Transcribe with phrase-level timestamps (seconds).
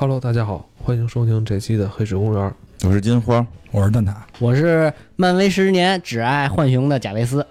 [0.00, 2.50] Hello，大家好，欢迎收听这期的《黑水公园》。
[2.88, 7.46] 我是金花，我是蛋挞，我是漫威十年只爱浣熊的贾维斯。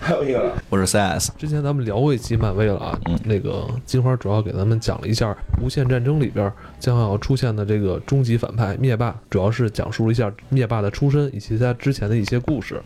[0.00, 1.30] 还有一个，我是 CS。
[1.38, 5.30] 之前咱们聊过一期漫威了啊，嗯那个金花主要给咱们讲了一下
[5.62, 12.82] 《无限战争》里边将要出现的这个终极反派灭霸，主要是讲述了一下灭霸的出身以及他之前的一些故事。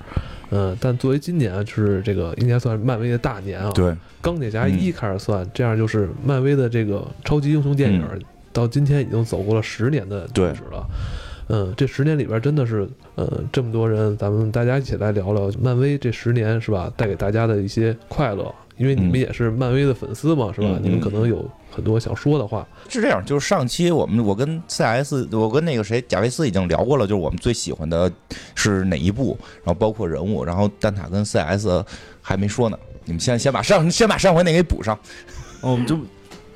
[0.56, 8.06] 嗯，但作为今年就是这个应该算是漫威的大年啊，对，钢铁侠一开始算，这样就是漫威的这个超级英雄电影，
[8.52, 10.86] 到今天已经走过了十年的历史了。
[11.48, 16.90] 嗯，这十年里边真的是，呃，这么多人，咱们大家一起来聊聊漫威这十年是吧？
[16.96, 20.68] 带给大家的一些快乐，因为你们也是漫威的粉丝嘛，是吧？
[20.72, 22.66] 嗯你们可能有很多想说的话。
[22.88, 28.10] 是这样，就是上期我们我跟 CS，我跟那个谁贾维斯已经聊过了，就是我们最喜欢的
[28.54, 31.84] 是哪一部，然后包括人物，然后蛋挞跟 CS
[32.20, 32.78] 还没说呢。
[33.04, 34.98] 你们先先把上先把上回那给补上。
[35.60, 35.98] 哦我们就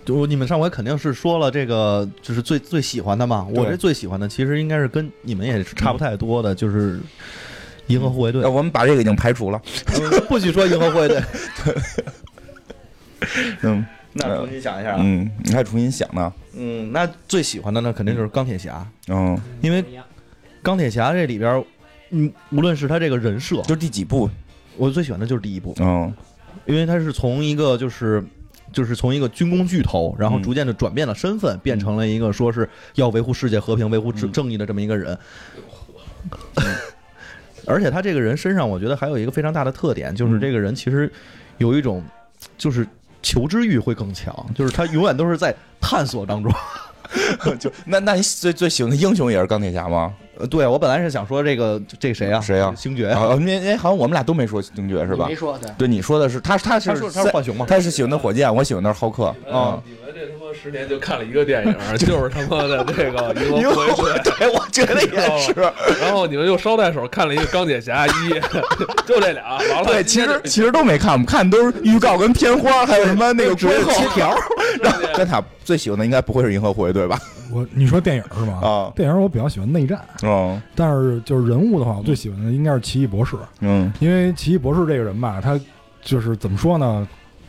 [0.04, 3.46] 就你们上回肯定是说了这个，就是最最喜欢的嘛。
[3.54, 6.98] 我这最喜欢的其实应该是跟你们也是差不太多的，就是
[7.88, 8.50] 银河护卫队呃。
[8.50, 9.60] 我们把这个已经排除了。
[9.86, 11.22] 呃 不许说银河护卫队。
[13.62, 16.32] 嗯那重新想一下啊，嗯，你还重新想呢。
[16.56, 19.84] 嗯，那最喜欢的呢肯定就是钢铁侠，嗯，因为
[20.62, 21.62] 钢铁侠这里边，
[22.10, 24.28] 嗯，无论是他这个人设，就是第几部？
[24.76, 26.12] 我最喜欢的就是第一部，嗯
[26.64, 28.24] 因为他是从一个就是。
[28.70, 35.18] 就是从一个军工巨头，然后嗯逐渐的转变了身份，变成了一个说是要维护世界和平、维护正嗯正义的这么一个人。
[37.68, 41.10] 而且他这个人身上，我觉得还有一个非常大的特点，就是嗯这个人其实
[41.58, 42.02] 有一种
[42.56, 42.86] 就是
[43.22, 46.52] 求知欲会更强，就是他永远都是在探索当中。
[47.58, 50.14] 就那那你最最喜欢的英雄也是钢铁侠吗？
[50.38, 52.40] 呃，对我本来是想说这个这谁啊？
[52.40, 55.34] 谁啊星爵啊，因为好像我们俩都没说星爵是吧没？
[55.34, 57.66] 说对，对，你说的是他，他是他是浣熊吗？
[57.68, 59.26] 他是喜欢的火箭，我喜欢的是浩克。
[59.50, 64.32] 啊你们这他妈十年就看了一个电影， 就是他妈的这个《银河护卫队》。
[64.38, 65.52] 对，我觉得也是。
[66.00, 68.10] 然后你们又捎带手看了一个《钢铁侠一》，
[69.06, 69.84] 就这俩，完了。
[69.84, 74.32] 对，其实其实都没看，我们看的都是预告跟片花，还有什么那个观后切条。
[74.80, 77.18] 然后跟他最喜欢的应该不会是银河护卫队吧？
[77.52, 78.60] 我你说电影是吗？
[78.62, 85.58] 啊，电影我比较喜欢内战，嗯但是就是人物的话，我最喜欢的应该是奇异博士，嗯因为奇异博士这个人吧，他
[86.02, 87.06] 就是怎么说呢？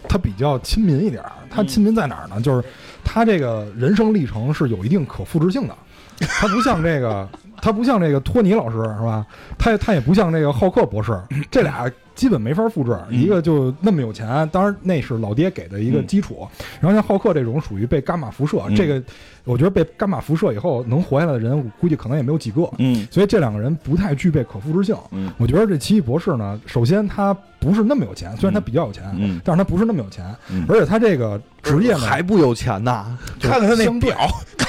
[0.07, 1.31] 他比较亲民一点儿。
[1.51, 2.39] 他亲民在哪儿呢？
[2.39, 2.67] 就是
[3.03, 5.75] 他这个人生历程是有一定可复制性的，
[6.19, 7.27] 他不像这个，
[7.61, 9.25] 他不像这个托尼老师是吧？
[9.57, 11.19] 他他也不像这个浩克博士，
[11.51, 12.97] 这俩基本没法复制。
[13.09, 16.47] 嗯一个就那么有钱，当然那是老爹给的一个基础。
[16.79, 19.01] 然后像浩克这种属于被伽马辐射，嗯这个
[19.45, 22.69] 我觉得被伽马辐射以后能活下来的人，我估计可能也没有几个。
[22.77, 24.95] 嗯所以这两个人不太具备可复制性。
[25.11, 33.17] 嗯我觉得这奇异博士呢，首先他不是那么有钱，虽然他比较有钱，嗯但是他不是那么有钱，嗯而且他这个职业呢，还不有钱呐？
[33.41, 34.15] 看看他那相表，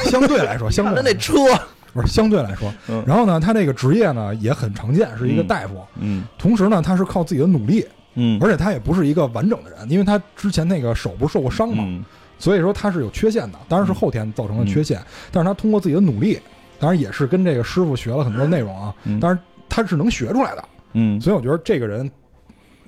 [0.05, 1.35] 相对来说，相对那车，
[1.93, 5.47] 不是相对来说嗯，然后呢，他这个职业呢也很常见，是一个嗯。
[5.47, 6.25] 大夫，嗯。
[6.39, 8.39] 同时呢，他是靠自己的努力，嗯。
[8.41, 12.05] 而且他也不是一个完整的人，因为他之前那个手不是受过伤嘛，嗯。
[12.39, 16.39] 所以说他是有缺陷的，当然是后天造成的缺陷，但是他通过自己的努力，
[16.79, 19.19] 当然也是跟这个师傅学了很多内容啊，嗯。
[19.21, 21.21] 当然他是能学出来的，嗯。
[21.21, 22.11] 所以我觉得这个人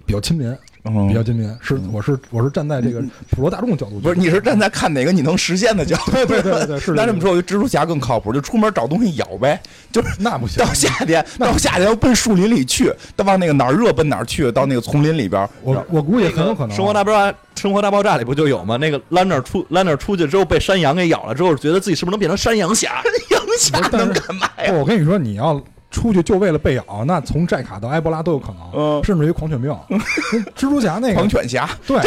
[0.07, 3.01] 比较亲民，嗯比较亲民，是嗯我是我是站在这个
[3.31, 6.11] 普罗大众角度，不是，你是站在看哪个你能实现的角度。
[6.11, 9.61] 对对对是那这么说，我觉得蜘蛛侠更靠谱，就出门找东西咬呗。
[9.93, 15.49] 就是那不行到，夏天，到夏天要奔树林里去，到往那个哪儿热奔哪儿去，到那个丛林里边。
[15.63, 18.77] 我我估计很有可能啊生活大爆炸，生活大爆炸里不就有吗？
[18.77, 23.03] 那个兰纳出兰纳出去之后被山羊给咬了之后，觉得自己是不是能变成山羊侠？
[23.31, 24.73] 羊侠能干嘛呀？
[24.73, 29.71] 我跟你说，你要出去就为了被咬，那从寨卡到埃博拉都有可能，嗯甚至于狂犬病。
[30.57, 31.69] 蜘蛛侠那个狂犬侠。
[31.87, 32.01] 对，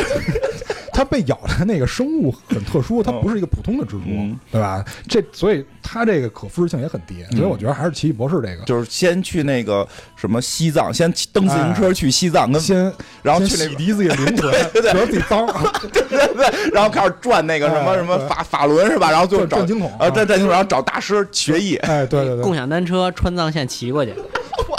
[0.96, 4.82] 它被咬的那个生物很特殊，它不是一个普通的蜘蛛，嗯对吧？
[5.10, 8.64] 这所以它这个可复制性也很低，所以我觉得还是奇异博士这个。
[8.66, 9.86] 就是先去那个
[10.16, 14.52] 什么西藏，先骑蹬自行车去西藏，跟先然后去那先洗涤自己的灵魂，
[14.82, 15.46] 觉得自己脏，
[15.92, 19.12] 对对对，然后开始转那个什么哎什么对法法轮是吧？
[19.12, 21.76] 然后最后找转转经筒啊，转转经筒，然后找大师学艺。
[21.78, 24.14] 哎，对对对，共享单车川藏线骑过去，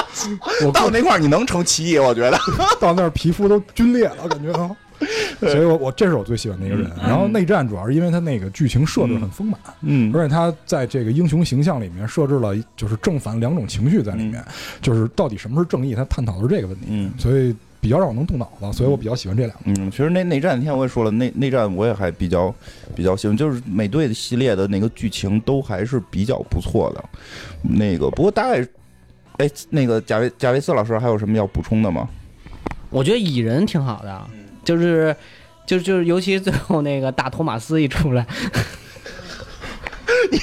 [0.65, 2.39] 我到那块儿你能成奇异，我觉得。
[2.81, 4.71] 到那儿皮肤都皲裂了，感觉啊。
[5.41, 6.87] 所以我我这是我最喜欢的一个人。
[6.87, 14.43] 嗯然后内战主要是因为他那个剧情设置很丰满，嗯而且他在这个英雄形象里面设置了就是正反两种情绪在里面，
[14.81, 19.65] 就是到底什么是正义，他探讨的是这个问题，嗯所以比较让我能动脑子，所以我比较喜欢这两个。
[19.67, 22.53] 嗯，其实那内战那天我也说了，内内战我也还比较
[22.95, 27.05] 比较喜欢，就是美队的系列的那个剧情都还是比较不错的。
[27.63, 28.67] 那个不过大概，
[29.37, 32.09] 哎，那个贾维贾维斯老师还有什么要补充的吗？
[32.91, 34.27] 我觉得蚁人挺好的，
[34.67, 35.15] 就是
[35.65, 38.27] 就就是尤其最后那个大托马斯一出来，
[40.31, 40.39] 你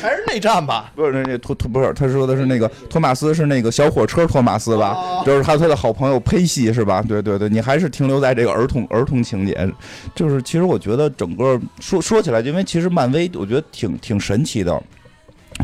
[0.00, 0.90] 还是内战吧？
[0.96, 5.22] 不是那那托托不是，他说的是那个托马斯是那个小火车托马斯吧？
[5.26, 7.04] 就是他他的好朋友佩西是吧？
[7.06, 9.70] 对对对，你还是停留在这个儿童儿童情节，
[10.14, 14.82] 就是其实我觉得整个说说起来，因为其实漫威我觉得挺挺神奇的。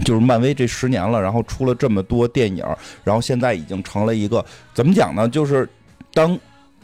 [0.05, 2.65] 就是漫威这十年了，然后出了这么多电影，
[3.05, 5.29] 然后现在已经成了一个怎么讲呢？
[5.29, 5.69] 就是
[6.15, 6.39] 当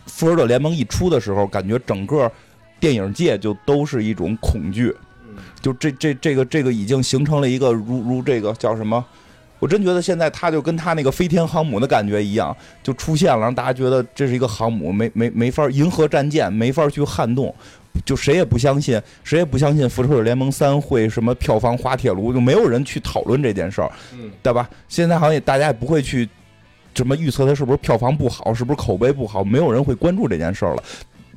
[0.06, 2.31] 复仇者联盟一出的时候，感觉整个
[2.79, 4.94] 电影界就都是一种恐惧，
[5.62, 9.03] 就这这这个这个已经形成了一个如如这个叫什么？
[9.61, 17.55] 我真觉得现在他就跟他那个飞天航母的感觉一样，就出现了，让大家觉得这是一个航母，没没没法银河战舰没法去撼动，
[18.06, 24.67] 就谁也不相信，谁也不相信复仇者联盟三会什么票房滑铁卢，就没有人去讨论这件事儿，嗯，对吧？
[24.88, 26.26] 现在好像也大家也不会去
[26.95, 30.83] 什么预测它是不是票房不好，是不是口碑不好，没有人会关注这件事儿了。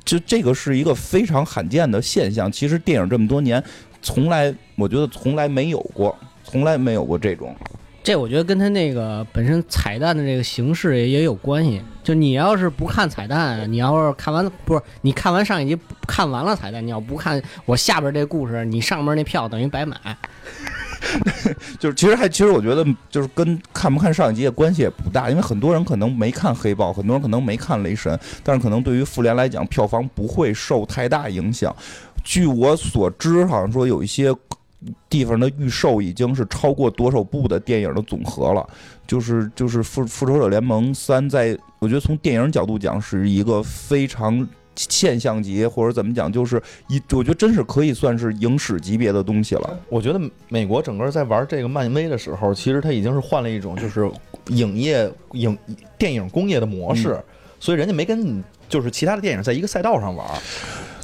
[0.04, 2.52] 就这个是一个非常罕见的现象。
[2.52, 3.62] 其实电影这么多年，
[4.02, 7.56] 从来我觉得从来没有过，从来没有过这种。
[8.02, 11.80] 这我觉得跟他那个本身彩蛋的这个形式也也有关系。
[12.02, 19.96] 就你要是不看彩蛋，你要是看完不是你看完上一集看完了彩蛋，你要不看我下边这故事，你上面那票等于白买。
[21.78, 31.74] 就是其实还其实我觉得就是跟看不看上一集的关系也不大，因为很多人可能没看黑豹，很多人可能没看雷神，但是可能对于复联来讲，票房不会受太大影响。
[32.22, 34.34] 据我所知，好像说有一些
[35.08, 38.66] 地方的预售已经是超过多少部的电影的总和了。
[39.06, 49.78] 就是就是复复仇者联盟三，在我觉得从电影角度讲是一个非常现象级，或者怎么讲，就是一我觉得真是可以算是影史级别的东西了。
[49.88, 54.10] 我觉得美国整个在玩这个漫威的时候，其实它已经是换了一种就是
[54.48, 55.56] 影业影
[55.96, 57.18] 电影工业的模式，
[57.60, 60.26] 所以人家没跟就是其他的电影在一个赛道上玩。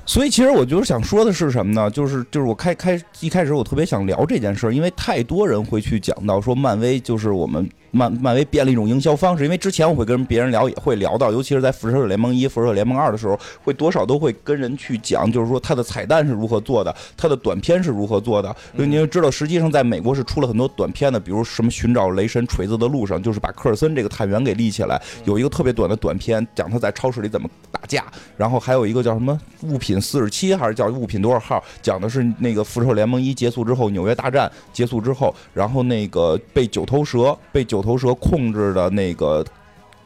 [0.06, 1.88] 所以其实我就是想说的是什么呢？
[1.88, 9.44] 就是就是我开开一开始我特别想聊这件事儿，因为太多人会去讲到说漫威就是我们漫漫威变了一种营销方式。
[9.44, 18.54] 因为之前我会跟别人聊，也会聊到，尤其是在复仇者联盟一、复仇者联盟二的时候，会多少都会跟人去讲，就是说它的彩蛋是如何做的，它的短片是如何做的。
[18.74, 28.04] 因为您知道，实际上在美国是出了很多短片的，比如什么寻找雷神锤子的路上，就是把科尔森这个探员给立起来，有一个特别短的短片，讲他在超市里怎么打架。
[28.36, 39.44] 然后还有一个叫什么物品四十七，还是叫物品多少号，讲的是那个复仇者联盟一结束之后，纽约大战结束之后，然后那个被九头蛇被九头蛇控制的那个。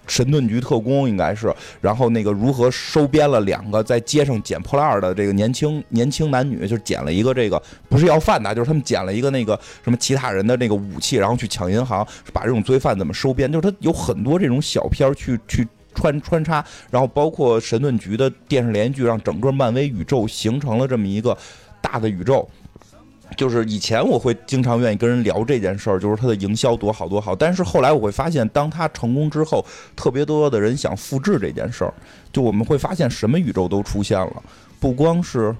[0.06, 1.50] 神盾局特工应该是，
[1.80, 21.34] 然后那个如何收编了两个在街上捡破烂的这个年轻年轻男女，就是捡了一个这个不是要饭的，就是他们捡了一个那个什么其他人的那个武器，然后去抢银行，把这种罪犯怎么收编，就是他有很多这种小片去去穿穿插，然后包括神盾局的电视连续剧，让整个漫威宇宙形成了这么一个
[21.80, 22.46] 大的宇宙。
[23.36, 27.34] 就是以前我会经常愿意跟人聊这件事儿，就是他的营销多好多好。
[27.34, 29.64] 但是后来我会发现，当他成功之后，
[29.94, 31.92] 特别多的人想复制这件事儿。
[32.32, 34.42] 就我们会发现，什么宇宙都出现了，
[34.80, 35.54] 不光是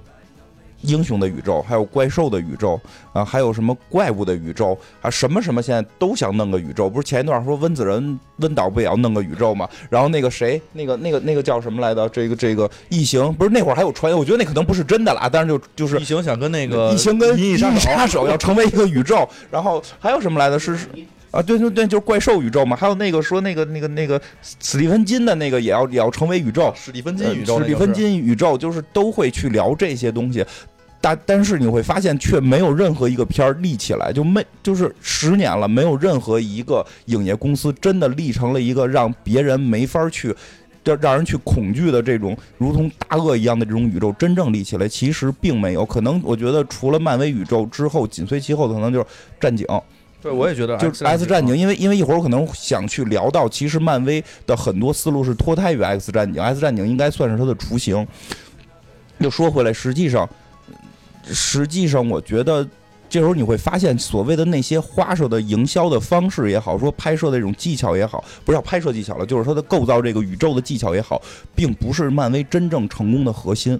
[0.85, 2.79] 英雄的宇宙，还有怪兽的宇宙
[3.13, 6.89] 啊，还有什么怪物的宇宙啊，什么什么，现在都想弄个宇宙。
[6.89, 9.67] 不是前一段说温子仁温导不也要弄个宇宙吗？
[9.89, 12.07] 然后那个谁，那个那个那个叫什么来着？
[12.09, 20.59] 这个这个异形，不是那会儿还有传言，我觉得那可能不是真的了，但是就就是异形想跟那个异形跟银翼杀杀手要成为一个宇宙，然后还有什么来的？
[20.59, 20.87] 是是
[21.31, 22.77] 啊，对对对，就是怪兽宇宙嘛。
[22.77, 24.21] 还有那个说那个那个那个
[24.61, 30.45] 史蒂芬金的那个也要也要成为宇宙，史蒂芬金宇宙，史蒂芬金宇宙就是都会去聊这些东西。
[31.07, 40.35] 但但是你会发现，却没有任何一个片儿立起来，就没就是十年了，没有任何一个影业公司真的立成了一个让别人没法去。
[40.83, 45.83] 让让人去恐惧的这种如同大鳄一样的这种宇宙真正立起来，其实并没有。
[45.83, 49.05] 可能我觉得除了漫威宇宙之后，紧随其后的可能就是
[49.39, 49.65] 战警，
[50.21, 58.07] 对我也觉得就是 X 战警，因为因为一会儿我可能想去聊到，其实漫威的很多思路是脱胎于 X 战警，X 战警应该算是它的雏形。
[59.17, 60.29] 又说回来，实际上，
[61.31, 62.67] 实际上我觉得。
[63.07, 71.21] 这时候你会发现，所谓的那些花哨的营销的方式也好，说拍摄的这种技巧也好，不是要拍摄技巧了，就是它的构造这个宇宙的技巧也好，
[71.53, 73.79] 并不是漫威真正成功的核心。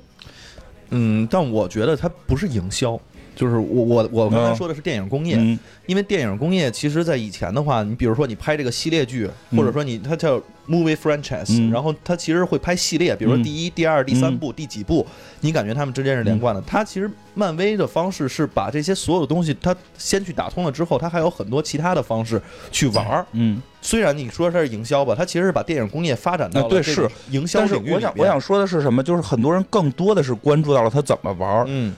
[0.92, 2.98] 嗯，但我觉得它不是营销，
[3.36, 4.56] 就是我我我刚才嗯。
[4.56, 5.58] 说的是电影工业，嗯。
[5.86, 11.70] 因为电影工业其实在以前的话，你比如说你拍这个系列剧，嗯或者说你它叫 movie franchise，、嗯。
[11.72, 13.44] 然后它其实会拍系列，比如说嗯。
[13.44, 15.06] 第一、第二、第三部、第几部，
[15.42, 16.62] 你感觉他们之间是连贯的。
[16.66, 23.26] 它其实漫威的方式是把这些所有的东西，它先去打通了之后，它还有很多其他的方式去玩儿。
[23.34, 23.62] 嗯。
[23.82, 27.46] 虽然你说它是营销吧，它其实是把电影工业发展到啊对是营。
[27.46, 29.04] 销领域里边我想我想说的是什么？
[29.04, 31.94] 就是很多人更多的是关注到了它怎么玩儿，嗯，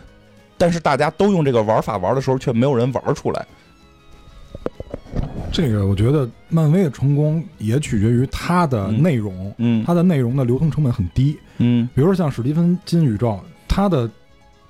[0.57, 3.45] 但是大家都用这个玩法玩的时候，却没有人玩出来。
[5.51, 11.37] 这个我觉得漫威的成功也取决于它的内容，嗯它的内容的流通成本很低。
[11.57, 14.09] 嗯比如说像史蒂芬金宇宙，它的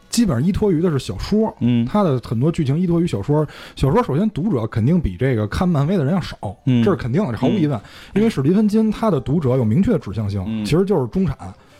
[0.09, 3.45] 基本上依托于的是小说，嗯它的很多剧情依托于小说。
[3.75, 7.77] 小说首先读者肯定比这个看漫威的人要少，嗯这是肯定的，这毫无疑问。
[8.13, 11.35] 因为史蒂芬金他的读者有明确的指向性，嗯其实就是中产。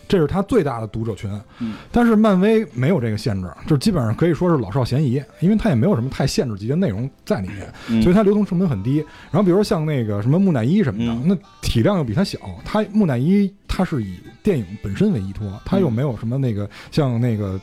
[0.08, 1.74] 这是他最大的读者群，嗯。
[1.92, 8.02] 但是漫威没有这个限制，就基本上可以说是老少咸宜，因为它也没有什么太限制级的内容在里面，嗯。
[8.02, 8.96] 所以它流通成本很低。
[9.30, 11.22] 然后比如说像那个什么木乃伊什么的，嗯。
[11.26, 17.60] 那体量又比它小，它木乃伊它是以电影本身为依托，它又没有什么那个像那个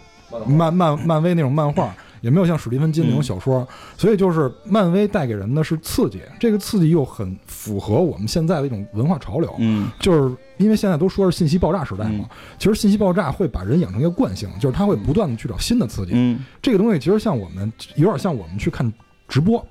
[0.47, 3.67] 漫漫漫威那种漫画，也没有像史蒂芬金那种小说，
[3.97, 9.89] 所以就是漫威带给人的是刺激，这个刺激又很符合我们现在的一种文化潮流，嗯。
[9.99, 16.39] 就是因为现在都说是信息爆炸时代嘛，其实信息爆炸会把人养成一个惯性，就是他会不断的去找新的刺激，嗯。
[16.61, 18.91] 这个东西其实像我们有点像我们去看
[19.27, 19.65] 直播，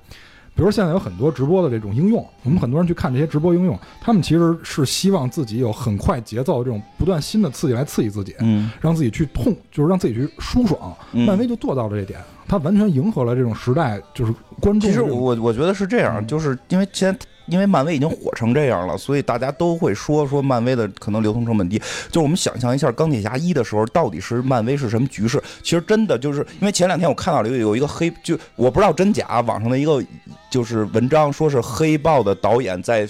[0.55, 10.95] 比如现在有很多直播的这种应用，我们很多人去看这些直播应用，他们其实是希望自己有很快节奏的这种不断新的刺激来刺激自己，嗯让自己去痛，就是让自己去舒爽。
[11.11, 15.01] 嗯漫威就做到了这点，它完全迎合了这种时代，就是观众其实。
[15.01, 21.77] 我我觉得是这样，嗯就是因为现在因为漫威已经火成这样了，所以大家都会说说漫威的可能流通成本低。
[22.09, 25.41] 就是我们想象一下钢铁侠一的时候，到底是漫威是什么局势？
[25.63, 30.03] 其实真的就是因为前两天我看到了有一个黑，就我不知道真假，网上的一个
[30.49, 33.07] 就是文章说是黑豹的导演在。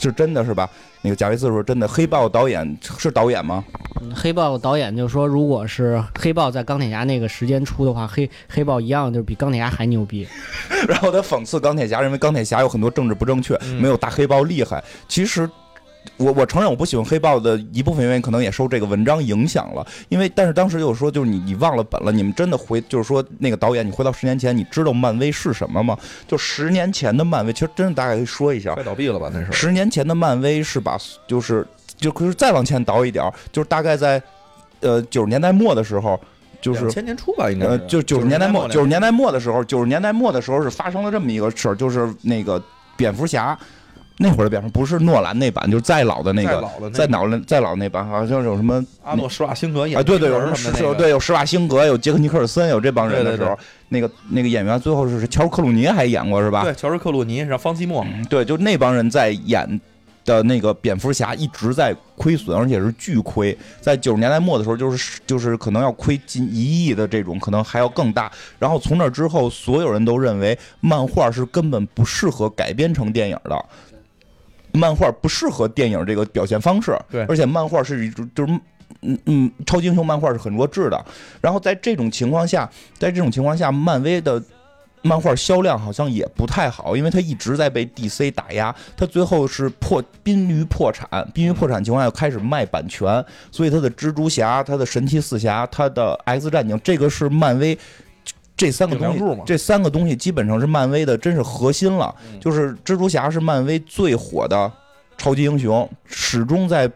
[0.00, 0.68] 是真的是吧？
[1.02, 3.64] 那个贾维斯说真的，黑豹导演是导演吗？
[4.00, 10.26] 嗯黑豹导演就说，如果是黑豹在钢铁侠那个时间出的话，黑黑豹一样就是比钢铁侠还牛逼。
[10.88, 14.82] 然后他讽刺钢铁侠，认为钢铁侠有很多政治不正确，没有大黑豹厉害。
[15.08, 15.48] 其实。
[16.16, 19.86] 我我承认我不喜欢黑豹的一部分原因，可能也受这个文章影响了。
[20.08, 25.96] 因为但是当时有说，就是你你忘了本了，你们真的回就是说那个导演，你回到十年前，你知道漫威是什么吗？
[26.28, 29.30] 就十年前的漫威，其实真的大概可以说一下，快倒闭了吧？
[29.32, 31.66] 那是十年前的漫威是把就是
[31.96, 34.22] 就可是再往前倒一点，就是大概在
[34.80, 36.18] 呃九十年代末的时候，
[36.60, 42.62] 就是两千年初吧，应该呃，是就九十年代末，九十年年代末的时候，九十年代末的时候是发生了这么一个事儿，就是那个
[42.96, 43.58] 蝙蝠侠，
[44.22, 53.58] 那会儿的蝙蝠不是诺兰那版，就是再老的那个，再老再老的再老那版，好像有什么阿诺施瓦辛格演啊，对对，有什什么对有施瓦辛格，有杰克尼克尔森，有这帮人的时候，
[53.88, 56.64] 那个那个演员最后是乔治克鲁尼还演过是吧？
[56.64, 59.80] 对，乔治克鲁尼，然后方季莫，对，就那帮人在演
[60.26, 63.56] 的那个蝙蝠侠一直在亏损，而且是巨亏。
[63.80, 68.30] 在九十年代末的时候，就是就是可能要亏近一亿的这种，可能还要更大。
[68.58, 73.64] 然后从那之后，所有人都认为漫画是根本不适合改编成电影的。
[74.72, 78.60] 漫画不适合电影这个表现方式，对而且漫画是就是
[79.02, 81.04] 嗯嗯，超级英雄漫画是很弱智的。
[81.40, 84.42] 然后在这种情况下，在这种情况下，漫威的
[85.02, 97.78] 漫画销量好像也不太好，因为它一直在被 DC 打压，它最后是破濒于破产，濒于破产情况下开始卖版权，所以它的蜘蛛侠、它的神奇四侠、它的 X 战警，这个是漫威。
[98.60, 102.14] 这三个东西，这三个东西基本上是漫威的真是核心了。
[102.38, 104.70] 就是蜘蛛侠是漫威最火的
[105.16, 106.90] 超级英雄，始终在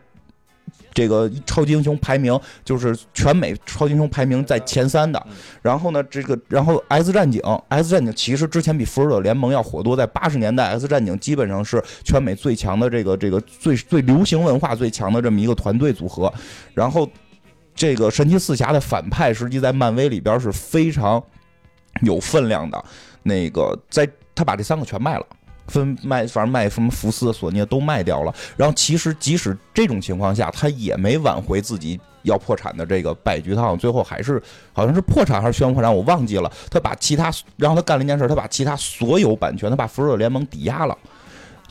[0.92, 5.26] 这个超级英雄排名，就是全美超级英雄排名在前三的。
[5.62, 7.40] 然后呢，这个然后 X 战警
[7.70, 16.30] ，X 战警其实之前比复仇者联盟要火多，在八十年代，X 战警基本上是全美最强的这个这个最最流行文化最强的这么一个团队组合。
[16.74, 17.08] 然后
[17.74, 21.22] 这个神奇四侠的反派，实际在漫威里边是非常
[22.02, 22.84] 有分量的。
[23.22, 25.26] 那个在他把这三个全卖了。
[25.66, 28.34] 分卖，反正卖什么福斯、索尼都卖掉了。
[28.54, 33.54] 然后其实即使这种情况下，他也没挽回自己要破产的这个败局。
[33.54, 34.42] 他好像最后还是
[34.74, 36.52] 好像是破产还是宣布破产，我忘记了。
[36.70, 40.94] 他把其他，然后他干了一件事，他把其他所有版权，他把复仇者联盟抵押了。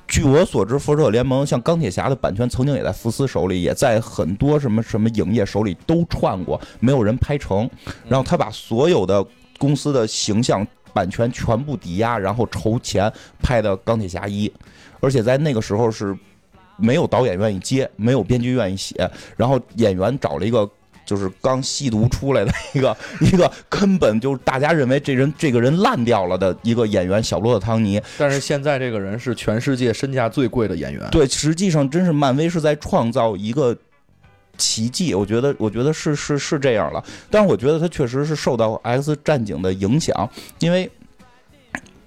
[0.08, 7.70] 据我所知，复仇者联盟像钢铁侠的版权曾经也在福斯手里，也在很多什么什么影业手里都串过，没有人拍成。
[8.10, 9.24] 然后他把所有的
[9.64, 10.68] 公司的形象。
[10.94, 14.48] 版权全部抵押，然后筹钱拍的《钢铁侠一》，
[15.00, 16.16] 而且在那个时候是
[16.78, 20.70] 没有导演愿意接，没有编剧愿意写，然后演员找了一个
[21.04, 28.00] 就是刚吸毒出来的一个 一个根本就是大家认为这人这个人烂掉了的一个演员小罗伯特·汤尼。
[28.20, 31.10] 但是现在这个人是全世界身价最贵的演员。
[31.10, 33.76] 对，实际上真是漫威是在创造一个
[34.58, 37.04] 奇迹，我觉得我觉得是是是这样了。
[37.30, 40.30] 但是我觉得他确实是受到 X 战警的影响，
[40.60, 40.90] 因为。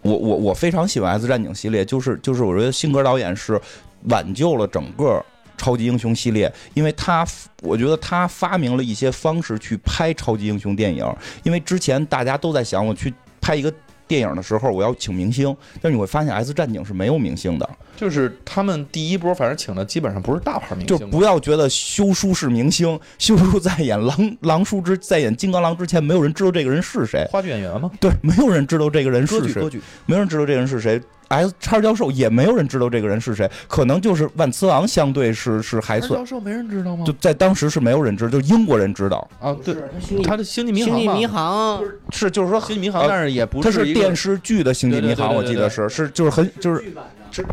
[0.02, 3.60] 我我我非常喜欢《X 战警》系列，就是就是我觉得辛格导演是
[4.04, 5.20] 挽救了整个
[5.56, 7.26] 超级英雄系列，因为他
[7.60, 11.04] 我觉得他发明了一些方式去拍超级英雄电影，
[11.42, 13.74] 因为之前大家都在想我去拍一个。
[14.08, 20.98] 电影的时候，我要请明星，但是你会发现《S 战警》是没有明星的，就是他们第一波，反正请的基本上不是大牌明星。
[20.98, 27.26] 就不要觉得修书是明星，修书在演狼狼叔之在演金刚狼之前，没有人知道这个人是谁。
[27.30, 27.90] 话剧演员吗？
[28.00, 29.62] 对，没有人知道这个人是谁。
[29.62, 31.00] 歌剧，没有人知道这个人是谁。
[31.28, 36.20] X 叉教授也没有人知道这个人是谁，可能就是万磁王相对是是还算。
[36.20, 37.04] 教授没人知道吗？
[37.04, 39.56] 就在当时是没有人知道，就英国人知道啊。
[39.64, 39.74] 对，
[40.22, 40.98] 他的星际迷航。
[40.98, 43.68] 星际迷航是就是说星际迷航，但是也不是。
[43.68, 46.84] 它是电视剧的星际迷航，我记得是是就是很就是
[47.32, 47.44] 是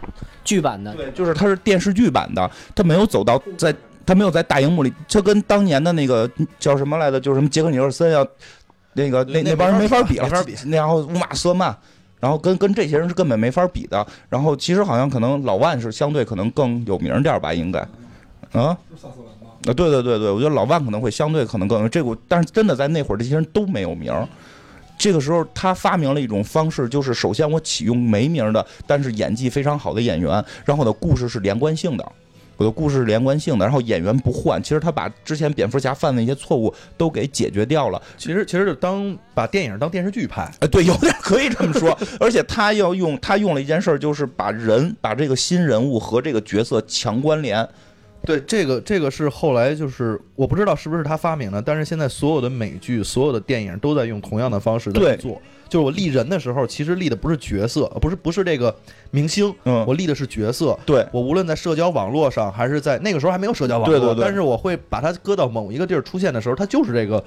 [0.44, 3.74] 剧版的，对，就是他是电视剧版的，他没有走到在
[4.06, 8.28] 他没有在大荧幕里，就跟当年的那个叫什么来着，就是什么杰克尼尔森要
[8.94, 10.56] 那个那那帮人没法比了，没法比。
[10.70, 11.76] 然后乌玛瑟曼。
[12.24, 14.08] 然后跟跟这些人是根本没法比的。
[14.30, 17.80] 然后其实好像可能老万是相对可能更有名点吧，应该。
[18.54, 18.62] 啊？
[18.62, 18.78] 啊，
[19.66, 24.14] 对对对对，我觉得老万可能会相对可能更有这个，但是真的在那会儿这些人都没有名。
[24.98, 30.32] 这个时候他发明了一种方式，就是首先我启用没名的，但是演技非常好的演员，
[30.64, 32.12] 然后我的故事是连贯性的。
[32.58, 38.02] 我的故事是连贯性的，然后演员不换，其实他把之前蝙蝠侠犯的一些错误都给解决掉了。
[38.18, 41.98] 其实其实就当把电影当电视剧拍，哎， 对，有点可以这么说。
[42.20, 47.68] 而且他要用他用了一件事，就是把人把这个新人物和这个角色强关联。
[48.26, 55.42] 对，这个这个是后来就是我不知道是不是他发明的，但是现在所有的美剧、所有的电影都在用同样的方式在做。
[55.68, 58.74] 就是我立人的时候，其实立的不是角色，不是不是这个
[59.10, 60.78] 明星，嗯，我立的是角色。
[60.86, 64.24] 对我无论在社交网络上，还是在那个时候还没有社交网络，对对对。
[64.24, 67.24] 但是我会把它搁到某一个地儿出现的时候，它就是这个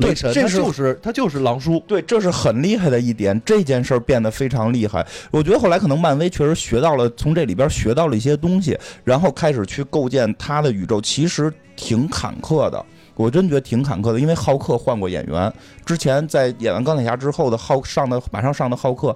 [0.00, 1.82] 雷神，这就是他就是狼叔。
[1.86, 5.06] 对，这是很厉害的一点，这件事儿变得非常厉害。
[5.30, 12.84] 我觉得后来可能漫威确实学到了，从这里边学到了一些东西，然后开始去构建他的宇宙，其实挺坎坷的。
[13.16, 15.52] 我真觉得挺坎坷的，因为浩克换过演员，
[15.84, 19.14] 之前在演完钢铁侠之后的浩上的马上上的浩克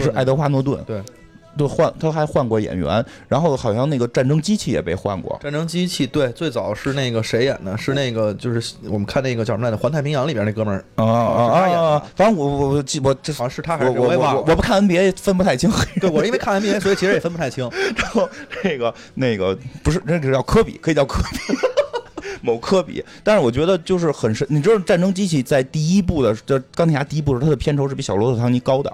[0.00, 1.02] 是爱德华诺顿，对，
[1.56, 5.38] 都换他还换过演员，然后好像那个战争机器也被换过。
[5.42, 7.76] 战争机器对，最早是那个谁演的？
[7.76, 12.06] 是那个就是我们看那个叫什么来着，《环太平洋》里边那哥们儿啊啊啊！
[12.16, 15.70] 反正我我我记我这好像是他还是我我忘了，我不看 NBA 分不太清。
[16.00, 17.68] 对我因为看 NBA，所以其实也分不太清。
[17.96, 18.28] 然后
[18.64, 21.54] 那个那个不是那个叫科比，可以叫科比。
[22.44, 24.44] 某科比，但是我觉得就是很深。
[24.50, 28.92] 你知道战争机器在第一部的，就钢铁侠第一部的时，它的片酬是比小罗伯特唐尼高的。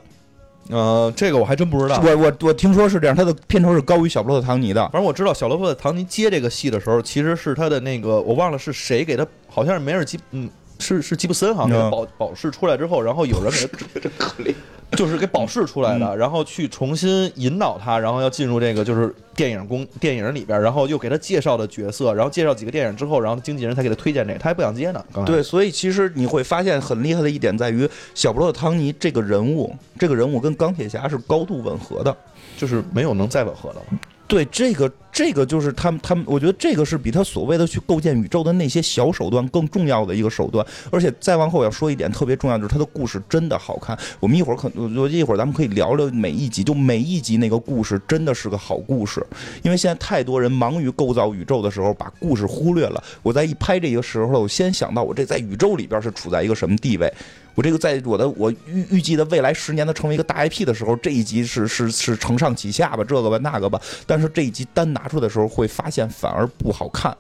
[0.71, 2.01] 呃，这个我还真不知道。
[2.05, 4.83] 我我我听说是这样，他的片酬是高于小罗伯特唐尼的。
[4.91, 10.49] 反正我知道小罗伯特唐尼接这个戏的时候，其实是他的那个，我忘了是谁给他，好像是梅尔基，嗯，
[10.79, 14.55] 是是吉布森好像保保释出来之后，然后有人给他， 真可怜。
[14.97, 25.05] 就是给保释出来的，然后去重新引导他，然后要进入这个就是电影公电影里边，然后又给他介绍的角色，然后介绍几个电影之后，然后经纪人才给他推荐这个，他还不想接呢。
[25.27, 32.17] 对，所以其实你会发现很厉害的一点在于小布罗特·汤尼这个人物，这个人物跟钢铁侠是高度吻合的，
[32.57, 33.87] 就是没有能再吻合的了。
[34.29, 40.65] 对这个，这个就是他们，他们，我觉得这个是比他所谓的去构建宇宙的那些小手段更重要的一个手段。
[40.91, 43.99] 而且再往后我要说一点特别重要，就是他的故事真的好看。
[44.21, 49.27] 我们一会儿可，我一会儿咱们可以聊聊每一集，就每一集那个故事真的是个好故事。
[49.63, 53.03] 因为现在太多人忙于构造宇宙的时候，把故事忽略了。
[53.23, 57.11] 我在一拍这个时候，我先想到我这在宇宙里边是处在一个什么地位。
[57.59, 63.83] 我这个在我的我预预计的未来十年的成为一个大 IP 的时候，这一集是是是承上启下吧，这个吧那个吧。
[64.07, 67.13] 但是这一集单拿出来的时候，会发现反而不好看。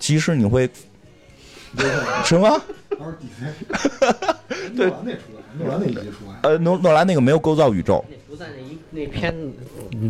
[0.00, 0.68] 其实你会
[2.24, 2.60] 什么？
[4.76, 6.40] 对，诺兰那出来，诺兰那一集出来。
[6.42, 8.04] 呃，诺诺兰那个没有构造宇宙。
[8.28, 9.32] 不在那一那篇，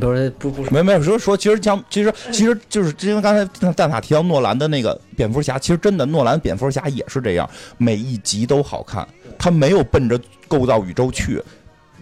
[0.00, 3.44] 不是不不没没有说说，其实像其实其实就是因为刚才
[3.74, 9.06] 蛋塔提到诺兰的那个蝙蝠侠，其实真的诺兰蝙蝠侠也是这样，每一集都好看。
[9.38, 11.42] 他没有奔着构造宇宙去，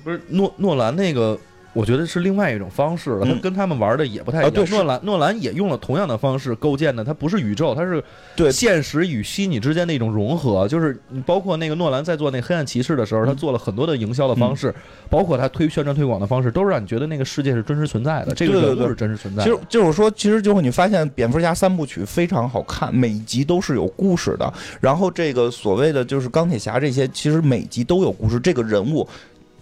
[0.04, 1.38] 不是诺诺兰那个
[1.72, 4.48] 我觉得是另外一种方式了，跟他们玩的也不太一样。
[4.48, 8.02] 啊对诺兰诺兰也用了同样的方式构建的，它不是宇宙，它是
[8.36, 10.68] 对现实与虚拟之间的一种融合。
[10.68, 14.74] 就是包括那个诺兰在做那个黑暗骑士的时候，他做了很多的营销的方式，
[15.08, 19.56] 包括他推宣传推广的方式，都是让你觉得那个世界是真实存在的，这个人物是真实存在其的。
[19.56, 24.52] 实就是说，其实就是你发现蝙蝠侠三部曲非常好看，每一集都是有故事的。
[24.80, 28.38] 然后这个所谓的就是钢铁侠这些，其实每集都有故事。
[28.40, 29.06] 这个人物，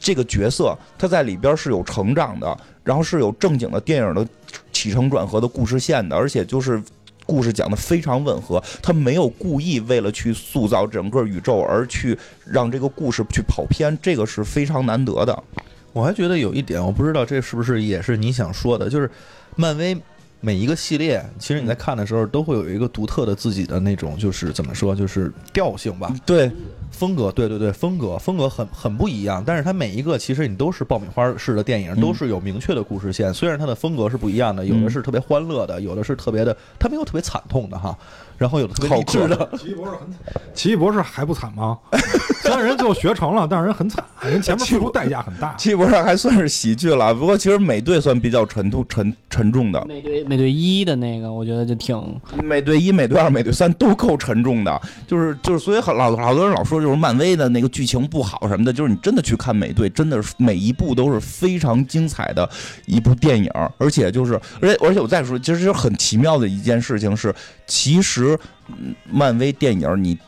[0.01, 4.27] 这个角色，他在里边是有成长的，然后是有正经的电影的
[4.73, 6.83] 起承转合的故事线的，而且就是。
[7.27, 15.45] 故事讲的非常吻合，他没有故意为了去塑造整个宇宙而去让这个故事去跑偏，这个是非常难得的。
[15.93, 19.09] 我还觉得有一点，我不知道这是不是也是你想说的，就是
[19.55, 19.97] 漫威
[20.41, 26.51] 每一个系列，其实你在看的时候都会有一个独特的自己的那种，就是怎么说，就是调性吧，对，
[26.91, 29.43] 风格，对对对，风格风格很很不一样。
[29.47, 33.33] 但是它每一个其实你都是爆米花式的电影，嗯都是有明确的故事线。
[33.33, 37.97] 虽然它的风格是不一样的，有的嗯是特别欢乐的，有的是特别的，它没有特别惨痛的哈，
[38.37, 39.49] 然后有的特别励志的。
[39.57, 41.79] 奇异博士很惨，奇异博士还不惨吗？
[42.43, 45.55] 虽然人最后学成了，但是人很惨，人前面付出代价很大。
[45.59, 49.85] 奇异博士还算是喜剧了，不过其实美队算比较沉痛、沉沉重的。
[49.87, 62.49] 美队美队一的那个，我觉得就挺美队一、美队二、美队三都够沉重的，就是就是，所以很老老多人老说就是漫威的那个剧情不好什么的，就是你真的去看美队，真的是每一部都是非常精彩的
[62.87, 67.35] 一部电影，而且就是，而且而且我再说，其实很奇妙的一件事情是，
[67.67, 68.39] 其实
[68.69, 70.19] 嗯漫威电影你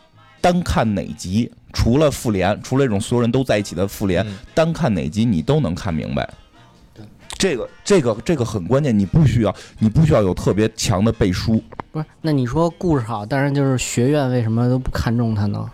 [0.41, 6.29] 单看哪集，除了复联，除了这种所有人都在一起的复联，嗯单看哪集你都能看明白。
[7.39, 11.61] 这个这个这个很关键，你不需要你不需要有特别强的背书。
[11.91, 12.07] 不是？
[12.21, 15.69] 那你说故事好，但是就是学院为什么都不看重它呢？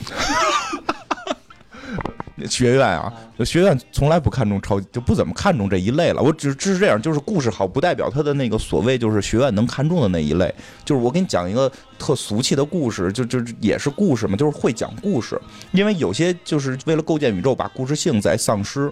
[2.48, 3.12] 学院啊，
[3.44, 6.22] 学院从来不看重超，就不怎么看重这一类了。
[6.22, 10.52] 我只只是这样，就是故事好，不代表他的那个所谓就是学院能看重的那一类。
[10.82, 15.38] 就是我给你讲一个特俗气的故事，就就也是故事嘛，就是会讲故事。
[15.72, 18.90] 因为有些就是为了构建宇宙，把故事性在丧失。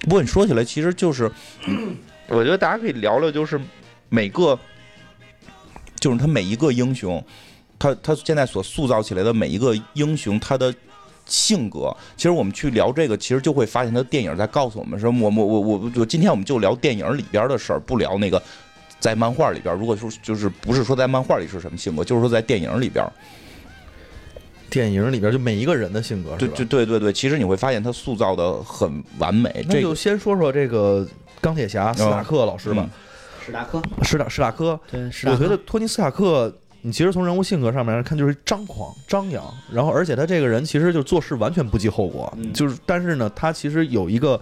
[0.00, 1.30] 不过你说起来，其实就是，
[2.28, 3.60] 我觉得大家可以聊聊，就是
[4.08, 4.58] 每个，
[6.00, 7.22] 就是他每一个英雄，
[7.78, 10.74] 他他现在所塑造起来的每一个英雄，他的
[11.26, 18.40] 性格，其实我们去聊这个，其实就会发现他电影在告诉我们说，我我我我我今天我们就聊电影里边的事儿，不聊那个
[19.00, 19.74] 在漫画里边。
[19.76, 23.04] 如果说就是不是说在漫画里是什么性格，就是说在电影里边，
[24.70, 29.64] 电影里边就每一个人的性格，对对对对对，其实你会发现他塑造的很完美。
[29.68, 31.06] 那就先说说这个
[31.40, 32.88] 钢铁侠斯塔克老师吧，
[33.44, 44.40] 史达克，史塔史塔克，对，史达克我觉得托尼斯塔克，你其实从人物性格上面看就是张狂、张扬，然后而且他这个人其实就做事完全不计后果，嗯就是但是呢，他其实有一个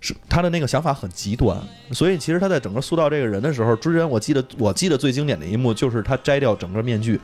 [0.00, 1.58] 是他的那个想法很极端，
[1.92, 7.20] 所以其实他在整个塑造这个人的时候，之前我记得我记得最经典的一幕就是他摘掉整个面具，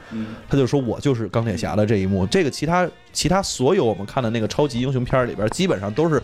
[0.49, 6.23] 他就说我就是钢铁侠的这一幕，这个其他其他所有我们看的那个超级英雄片里边，基本上都是。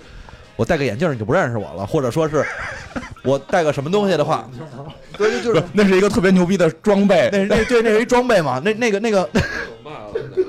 [0.57, 2.45] 我戴个眼镜你就不认识我了，或者说是
[3.23, 4.49] 我带个什么东西的话，
[5.17, 7.29] 对，就就是那是一个特别牛逼的装备。
[7.33, 9.41] 那那对那是一装备嘛，那那个那个有
[9.85, 10.43] 卖了那个，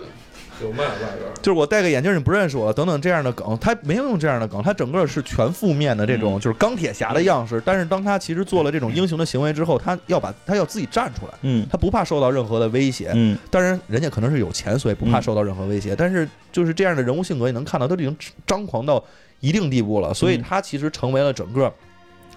[0.61, 1.31] 有嘛外边。
[1.41, 7.59] 就是我戴个眼镜你不认识我了等等这样的梗，他没有用这样的梗，他整个是全负面的这种就是钢铁侠的样式。
[7.65, 13.11] 但是当他其实做了这种英雄的行为之后，他要把他要自己站出来，嗯他不怕受到任何的威胁。
[13.15, 15.95] 嗯当然，人家可能是有钱，所以不怕受到任何威胁。
[15.95, 19.03] 但是就是这样的人物性格，也能看到他已经张狂到
[19.39, 21.73] 一定地步了，所以嗯他其实成为了整个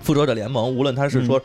[0.05, 1.43] 复仇者联盟，无论他是说。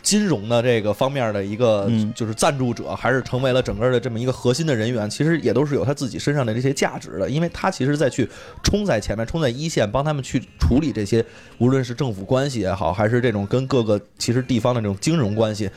[0.00, 8.26] 金融的这个方面的一个嗯就是赞助者，还是成为了整个的这么一个核心的人员，其实也都是有他自己身上的这些价值的，因为他其实在去
[8.62, 11.22] 冲在前面，冲在一线，帮他们去处理这些，
[11.58, 15.68] 无论是政府关系也好，还是这种跟各个其实地方的这种金融关系，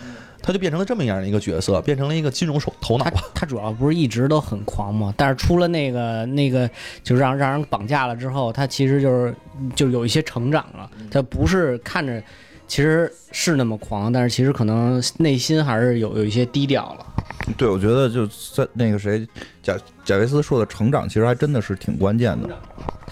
[0.42, 3.22] 他就变成了这么样的一个角色，变成了一个金融手头脑他。
[3.34, 5.14] 他主要不是一直都很狂吗？
[5.18, 6.70] 但是出了那个那个，
[7.04, 9.34] 就让让人绑架了之后，他其实就是
[9.76, 10.90] 就有一些成长了。
[11.10, 12.22] 他不是看着
[12.68, 17.06] 其实是那么狂，但是其实可能内心还是有有一些低调了。
[17.58, 19.28] 对，我觉得就在那个谁
[19.62, 19.76] 贾
[20.06, 22.50] 贾维斯说的成长，其实还真的是挺关键的。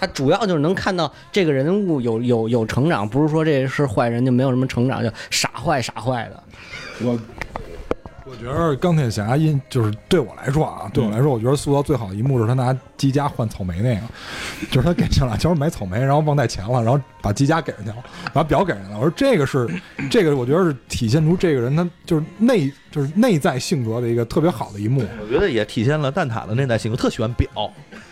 [0.00, 6.42] 他主要就是能看到这个人物有有有成长，不是说这是坏人就没有什么成长，就傻坏傻坏的。
[7.02, 7.18] 我
[8.24, 14.00] 我觉得钢铁侠因就是对我来说啊，对我来说，我觉得塑造最好的一幕是他拿积家换草莓那个，
[14.70, 18.98] 就是他给小辣椒买草莓，然后忘带钱了，然后把积家给人家了，把表给人家了。
[18.98, 19.68] 我说这个是
[20.08, 25.04] 这个，我觉得是体现出这个人他就是内就是内在性格的一个特别好的一幕。
[25.20, 27.48] 我觉得也体现了蛋挞的内在性格，特喜欢表。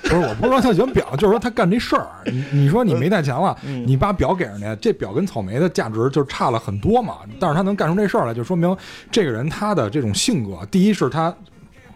[0.02, 2.08] 不是，我不是说他喜欢表，就是说他干这事儿。
[2.26, 7.18] 你你说你没带钱了，嗯你把表给人家，这表跟草莓的价值就差了很多嘛。
[7.40, 8.76] 但是他能干出这事儿来，就说明
[9.10, 11.34] 这个人他的这种性格，第一是他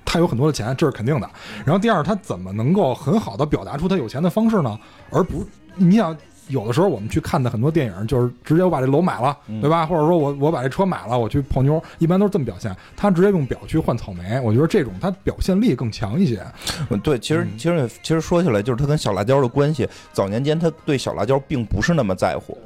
[0.05, 1.31] 他有很多的钱，这是肯定的。
[1.65, 4.79] 然后第二，他怎么能够很好的表达出他有钱的方式呢？
[5.11, 6.17] 而不，你想。
[6.49, 9.87] 有的时候我们去看的很多电影，就是直接我把这楼买了，对吧？
[9.87, 12.75] 或者说我我把这车买了，我去泡妞，一般都是这么表现。
[12.97, 16.45] 他直接用表去换草莓，我觉得这种他表现力更强一些。
[16.91, 22.59] 嗯，对，其实其实其实说起来，就是他跟小辣椒的关系，早年间他对小辣椒并不是那么在乎，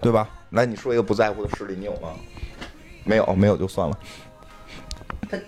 [0.00, 0.28] 对吧？
[0.50, 2.10] 来，你说一个不在乎的事例，你有吗？
[3.04, 3.98] 没有，没有就算了。
[5.30, 5.38] 他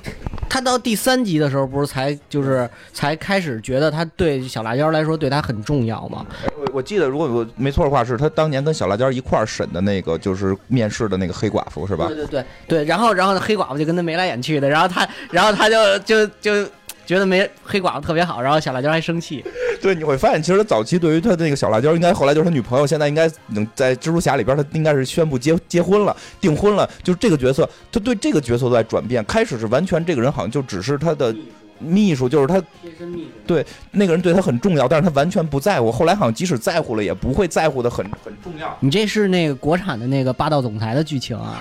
[0.48, 6.26] 他到第三集的时候，不是才就是才开始觉得他对小辣椒来说对他很重要吗？
[6.58, 12.16] 我我记得，如果我没错的话，是他当年跟小辣椒一块儿审的那个，就是面试的那个黑寡妇，是吧对？
[12.16, 16.66] 对对对，然后然后黑寡妇就跟他眉来眼去的，然后他然后他就就就
[17.12, 19.44] 觉得没黑寡妇特别好，然后小辣椒还生气。
[19.82, 26.88] 对，你会发现，其实他早期对于他那个小辣椒，应该后来就是他女朋友，现在应该能在蜘蛛侠里边，他应该是宣布结结婚了，订婚了。
[27.02, 29.22] 就是这个角色，他对这个角色都在转变。
[29.26, 31.34] 开始是完全这个人好像就只是他的
[31.78, 33.30] 秘书，就是他贴身秘书。
[33.46, 35.92] 对那个人对他很重要，但是他完全不在乎。
[35.92, 38.74] 后来好像即使在乎了，也不会在乎的很很重要。
[38.80, 41.60] 你这是那个国产的那个霸道总裁的剧情啊！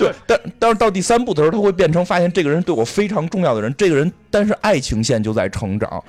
[0.00, 6.02] 对，但但是到第三部的时候，他会变成发现这个人对我非常重要的人，这个人，但是爱情线就在成长，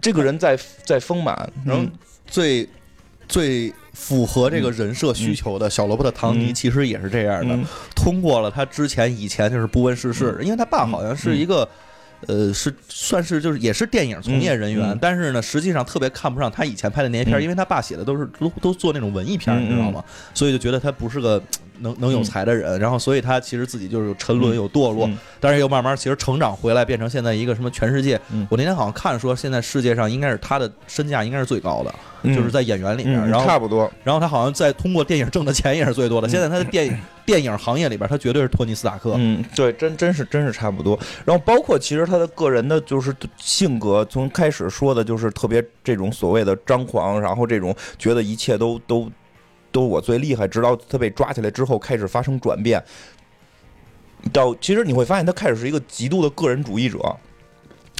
[0.00, 1.34] 这个人在在丰满，
[1.64, 1.90] 然后嗯
[2.26, 2.68] 最
[3.28, 6.54] 最符合这个人设需求的小萝卜的唐尼，嗯。
[6.54, 7.54] 其实也是这样的。
[7.54, 7.64] 嗯。
[7.94, 11.68] 通过了他之前以前就是不问世事，因为他爸好像是一个。
[12.26, 20.04] 呃，是算是就是也是电影从业人员，但是呢，实际上特别看不上他以前拍的那些片因为他爸写的都是都都做那种文艺片你知道吗？
[20.34, 21.40] 所以就觉得他不是个
[21.80, 28.20] 能能有才的人，然后所以他其实自己就是有沉沦嗯有堕落，嗯但是又慢慢其实成长回来，变成现在一个什么全世界。
[28.32, 33.18] 嗯我那天好像看说，现在世界上应该是他的身价应该是最高的，嗯就是在演员里面。
[33.18, 36.28] 嗯然后差不多，然后他好像在通过电影挣的钱也是最多的。
[36.28, 39.14] 嗯现在他的电影 电影行业里边，他绝对是托尼斯塔克。
[39.18, 40.98] 嗯，对，真真是真是差不多。
[41.26, 49.10] 然后包括其实他的个人的，就是性格，从开始说的就是特别这种所谓的张狂，然后这种觉得一切都都
[49.70, 52.82] 都是我最厉害，直到他被抓起来之后开始发生转变。
[54.32, 56.98] 到其实你会发现，他开始是一个极度的个人主义者。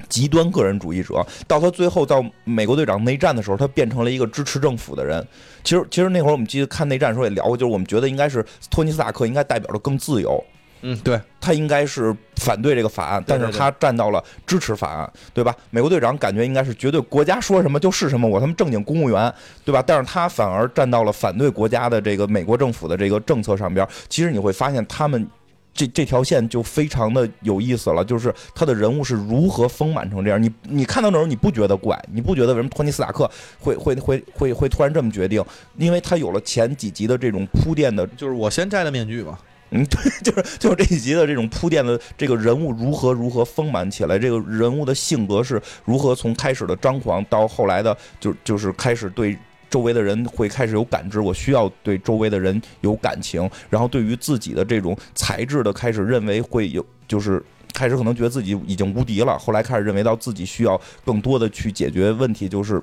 [0.09, 5.27] 极端个人主义者，到他最后到美国队长内战的时候，他变成了一个支持政府的人。
[5.65, 10.43] 其实，其实那会儿我们记得看内战的时候也聊过，就是我们觉得应该是托尼斯塔克应该代表着更自由，
[10.83, 15.55] 嗯，对，他应该是反对这个法案，但是他站到了支持法案，对吧？
[15.71, 19.33] 美国队长感觉应该是绝对国家说什么就是什么，我他妈正经公务员，
[19.65, 19.83] 对吧？
[19.87, 23.87] 但是他反而站到了反对国家的这个美国政府的这个政策上边。
[24.09, 25.29] 其实你会发现他们。
[25.75, 30.43] 这这条线就非常的有意思了，就是他的人物是如何丰满成这样。
[30.43, 35.45] 你你看到那时候你不觉得怪，你不觉得为什么托尼斯塔克会会会会会突然这么决定？
[35.77, 39.39] 因为他有了前几集的这种铺垫的就是我先摘了面具嘛。
[39.73, 49.37] 嗯，对，就是就是这一集的这种铺垫的这个人物如何如何丰满起来，这个人物的性格是如何从开始的张狂到后来的就就是开始对
[49.69, 57.43] 周围的人会开始有感知，我需要对周围的人有感情，然后对于自己的这种才智的开始认为会有就是。
[57.75, 62.83] 开始可能觉得自己已经无敌了，后来开始认为到自己需要更多的去解决问题，就是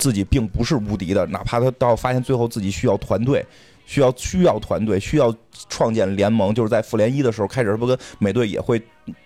[0.00, 3.44] 自己并不是无敌的，哪怕他到发现最后自己需要团队，
[3.88, 5.34] 需要需要团队，需要
[5.70, 8.80] 创建联盟，就是在复联一的时候开始，不跟美队也会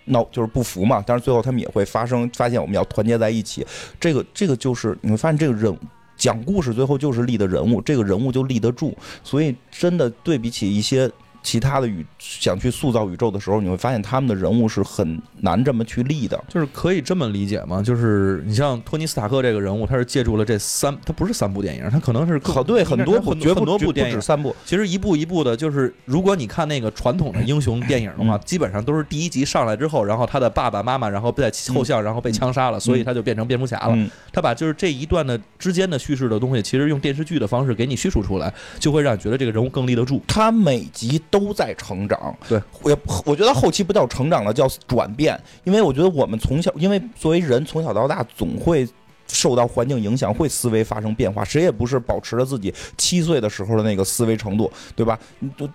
[0.05, 1.03] 闹，就是不服嘛。
[1.05, 3.67] 但是最后他们也会发生，发现我们要团结在一起。
[3.99, 5.77] 这个这个就是你会发现这个人
[6.15, 8.97] 讲故事最后就是立的人物，这个人物就立得住。
[9.21, 11.11] 所以真的对比起一些
[11.43, 16.41] 其他的宇想去塑造宇宙的时候，你会发现他们的人物是很难这么去立的。
[16.47, 17.81] 就是可以这么理解吗？
[17.81, 24.21] 就是你像托尼斯塔克这个人物，他是借助了这三，他不是三部电影，他可能是更好，对，很多部，很绝很多部电影。
[24.21, 24.55] 三部。
[24.65, 33.93] 其实一步一步的，就是如果你看那个传统的英雄电影的话，嗯基本上都是第一集上来之后，然后他的爸爸妈妈，然后在后巷，然后被枪杀了，所以他就变成蝙蝠侠了。
[33.95, 40.21] 嗯，他把就是这一段的之间的叙事的东西，其实用电视剧的方式给你叙述出来，就会让你觉得这个人物更立得住。
[40.27, 42.37] 他每集都在成长。
[42.47, 45.37] 对，我也我觉得后期不叫成长了，叫转变。
[45.63, 48.87] 因为我觉得我们从小，因为作为人从小到大总会。
[49.25, 51.43] 受到环境影响，会思维发生变化。
[51.45, 55.17] 谁也不是保持着自己七岁的时候的那个思维程度，对吧？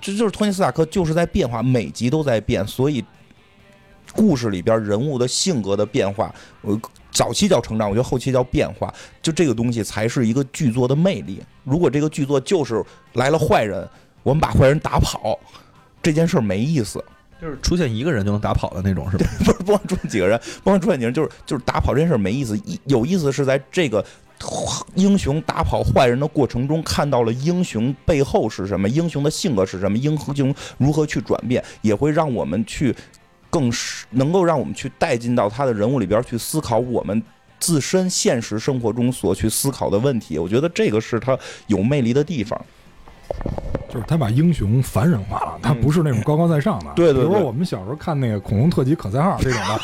[0.00, 3.02] 这就是托尼斯塔克就是在变化，每集都在变，所以
[4.12, 6.78] 故事里边人物的性格的变化，我
[7.10, 8.94] 早期叫成长，我觉得后期叫变化。
[9.20, 11.42] 就这个东西才是一个剧作的魅力。
[11.64, 13.88] 如果这个剧作就是来了坏人，
[14.22, 15.38] 我们把坏人打跑，
[16.02, 17.02] 这件事儿没意思。
[17.40, 19.24] 就是出现一个人就能打跑的那种，是吧？
[19.38, 22.58] 不是不光出现几个人，不光出现几个人，就是就是打跑这件事儿没意思。
[22.58, 24.04] 一有意思是在这个
[24.96, 32.92] 英雄打跑坏人的过程中，看到了英雄背后是什么，英雄的性格是什么，英雄如何去转变，也会让我们去
[33.50, 37.22] 更是能够让我们去带进到他的人物里边去思考我们
[37.60, 40.40] 自身现实生活中所去思考的问题。
[40.40, 42.60] 我觉得这个是他有魅力的地方。
[43.88, 46.92] 就是他把英雄凡人化了，他不是那种高高在上的。
[46.94, 49.80] 对对对比如说我们小时候看那个恐龙特辑可赛号这种的，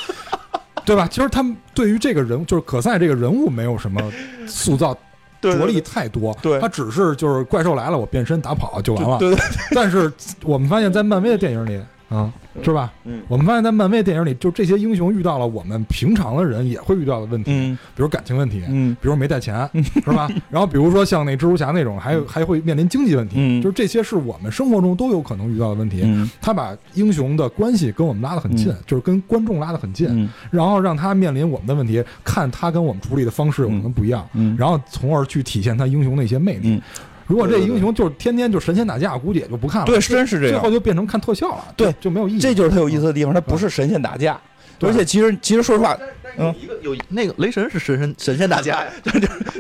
[0.85, 1.09] 对吧？
[1.11, 4.01] 其实他们对于这个人，就是可赛这个人物没有什么
[4.47, 4.95] 塑造
[5.41, 9.19] 对着力太多，对他只是就是怪兽来了，我变身打跑就完了。
[9.19, 12.93] 对对但是我们发现，在漫威的电影里，啊，是吧？
[13.05, 13.23] 嗯。
[13.29, 17.79] 我们发现，在漫威电影里，就这些英雄遇到了我们平常的人也会遇到的问题，嗯。
[17.97, 18.97] 比如感情问题，嗯。
[19.01, 20.29] 比如没带钱，是吧？
[20.51, 23.63] 然后比如说像那蜘蛛侠那种，还有还会面临经济问题，嗯。
[23.63, 26.03] 就是这些是我们生活中都有可能遇到的问题。
[26.05, 26.31] 嗯。
[26.41, 30.29] 他把英雄的关系跟我们拉得很近，就是跟观众拉得很近，嗯。
[30.51, 34.55] 然后让他面临我们的问题，看他跟我们处理的方式有什么不一样，嗯。
[34.59, 36.81] 然后从而去体现他英雄的一些魅力。
[37.25, 39.87] 嗯如果这英雄就是天天就神仙打架，估计也就不看了。
[39.87, 40.71] 对，真是这样最后。
[40.71, 42.39] 就变成看特效了，对就就没有意义。
[42.41, 44.39] 这就是他有意思的地方，他不是神仙打架，
[44.81, 45.97] 而且其实其实说实话，
[46.37, 48.91] 嗯一个有那个雷神是神神 神仙打架呀，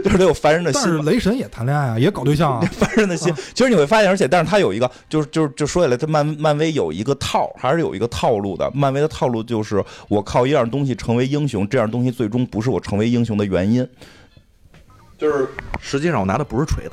[0.05, 1.05] 就是他有凡人的但是心。
[1.07, 2.61] 雷神也谈恋爱啊，也搞对象啊。
[2.77, 8.71] 凡人的心，其实你会发现，而且但是他有一个，就是就是就说起来，他漫漫威有一个套，还是有一个套路的。
[8.75, 13.89] 漫威的套路就是我靠一样东西成为英雄，这样东西最终不是我成为英雄的原因。
[15.17, 15.49] 就是
[15.81, 16.91] 实际上我拿的不是锤子，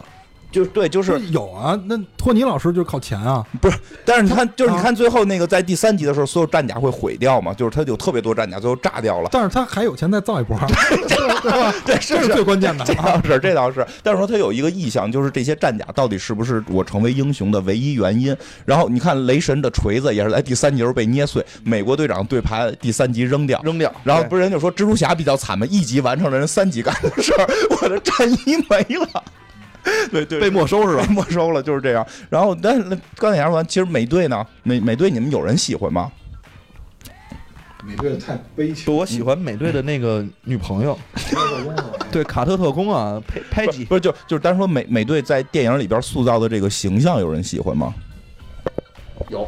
[0.52, 3.46] 就对，就是有啊，那托尼老师就是靠钱啊。
[3.62, 9.30] 不是但是你看，就是你啊看最后那个在第三集的时候，所有战甲会毁掉嘛，就是他有特别多战甲，最后炸掉了。
[9.32, 11.74] 但是他还有钱再造一波，对吧？
[11.86, 13.14] 对，这是最关键的这啊。
[13.14, 13.86] 倒是，这倒是。
[14.04, 18.36] 但是说他有一个意向，就是这些战甲到底是不是我成为英雄的唯一原因？
[18.66, 23.62] 然后你看雷神的锤子也是在第三集时候被捏碎，美国队长对牌第三集扔掉。
[23.64, 23.92] 扔掉。
[24.04, 27.48] 然后不是人就说蜘蛛侠比较惨嘛，一集完成了人三集干的事儿，
[27.82, 29.24] 我的战衣没了。
[30.12, 32.06] 对 对，被没收是吧被 没收了，就是这样。
[32.30, 32.84] 然后，但是
[33.16, 36.12] 刚才也说完，其实美队呢，美美队你们有人喜欢吗？
[37.84, 40.96] 美队太悲就情，我喜欢美队的那个女朋友，
[42.12, 47.92] 对卡特特工啊，佩佩吉，不不是，就就是单说美美队在电影里边塑造的这个形象，有人喜欢吗？
[49.30, 49.42] 有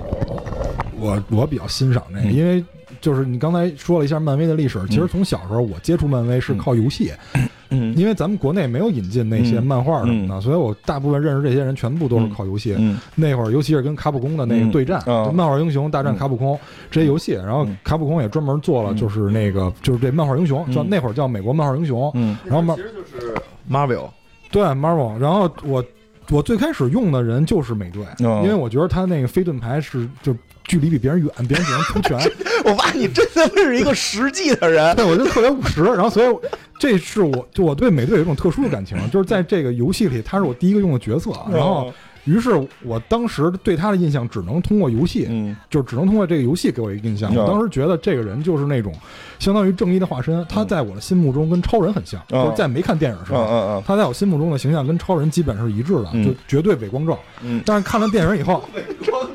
[0.98, 2.64] 我我比较欣赏这个，嗯因为
[3.00, 7.48] 就是你刚才说了一下漫威的历史，其实从小时候我接触漫威是靠游戏， 嗯
[7.96, 9.64] 因为咱们国内没有引进那些嗯。
[9.64, 12.76] 漫画什么的，所以我大部分认识这些人全部都是靠游戏。
[12.78, 12.98] 嗯。
[13.16, 16.60] 那会儿，尤其是跟卡普空的那个对战，就漫画英雄大战卡普空
[16.92, 20.74] 这些游戏，然后嗯卡普空也专门做了，就是那个就是这漫画英雄，嗯。
[20.74, 22.38] 叫那会儿叫美国漫画英雄，嗯。
[22.46, 23.34] 然后其实就是
[23.70, 24.10] Marvel，
[24.52, 25.84] 对 Marvel，然后我
[26.30, 28.42] 我最开始用的人就是美队，哦。
[28.44, 32.18] 因为我觉得他那个飞盾牌是就距离比别人远，别人只能出拳，
[32.66, 34.96] 我发现你真的是一个实际的人。
[34.96, 36.36] 对我就特别务实，然后所以
[36.80, 41.94] 这是我就我对美队有一种特殊的感情，就是在这个游戏里他是我第一个用的角色，然后
[42.26, 42.52] 于是
[42.84, 47.34] 我当时对他的印象只能通过游戏，嗯就只能通过这个游戏给我一个印象。
[47.34, 48.94] 嗯我当时觉得这个人就是那种
[49.40, 53.44] 相当于正义的化身，他在我的心目中跟超人很像，嗯就是在没看电影的时嗯候。
[53.44, 57.18] 嗯他在我心目中的形象跟超人基本是一致的，嗯就绝对伪光正。
[57.42, 58.64] 嗯，但是看了电影以后，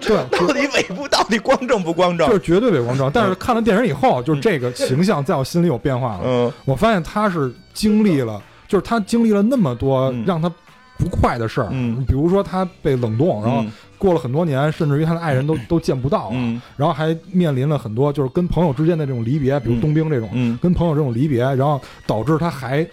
[0.01, 2.27] 对，到底尾部到底光正不光正？
[2.27, 3.11] 就是绝对伪光正。
[3.13, 6.21] 但是看了电影以后，就是这个形象在我心里有变化了。
[6.25, 10.51] 嗯我发现他是经历了，就是他经历了那么多嗯让他
[10.99, 12.05] 不快的事儿，嗯。
[12.05, 13.65] 比如说他被冷冻，然后
[13.97, 16.61] 过了很多年，甚至于他的爱人都都见不到了，嗯。
[16.77, 19.81] 然后还面临了很多就是跟朋友之间的这种离别，比如嗯。
[19.81, 20.59] 冬兵这种，嗯。
[20.61, 22.87] 跟朋友这种离别，然后导致他还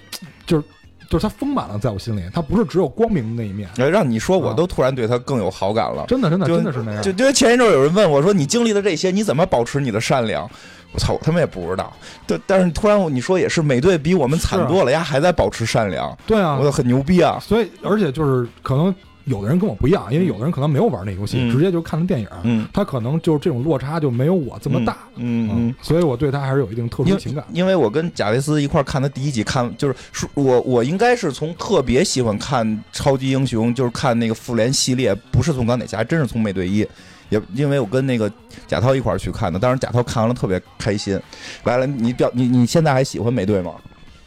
[0.45, 0.63] 就是
[1.09, 6.05] 就是他丰满了，在我心里，他不是只有光明的那一面，哎，让你说，我啊都突然对他更有好感了。
[6.07, 7.01] 真的真的真的是那样。
[7.03, 10.49] 就因为前一阵有人问我说：“你经历了这些，你怎么保持你的善良？”
[10.95, 11.91] 我操，我他妈也不知道。
[12.25, 17.37] 但但是突然你说也是，美队比我们惨多了，呀，还在保持善良，对啊我，操，很牛逼啊！
[17.41, 18.93] 所以而且就是可能
[19.25, 24.97] 有的人跟我不一样，因为有的人可能没有玩那游戏，嗯直接就看的电影，嗯他可能就是这种落差就没有我这么大。
[25.15, 25.75] 嗯嗯。
[25.81, 27.43] 所以我对他还是有一定特殊因情感。
[27.51, 36.87] 因为我跟贾维斯一块看的第一集，看就是是我我应该是从特别喜欢看超级英雄，就是看那个复联系列，不是从钢铁侠，真是从美队一。
[37.29, 38.31] 也因为我跟那个
[38.67, 41.19] 贾涛一块儿去看的，当时贾涛看完了特别开心。
[41.63, 43.71] 来了，你表你你现在还喜欢美队吗？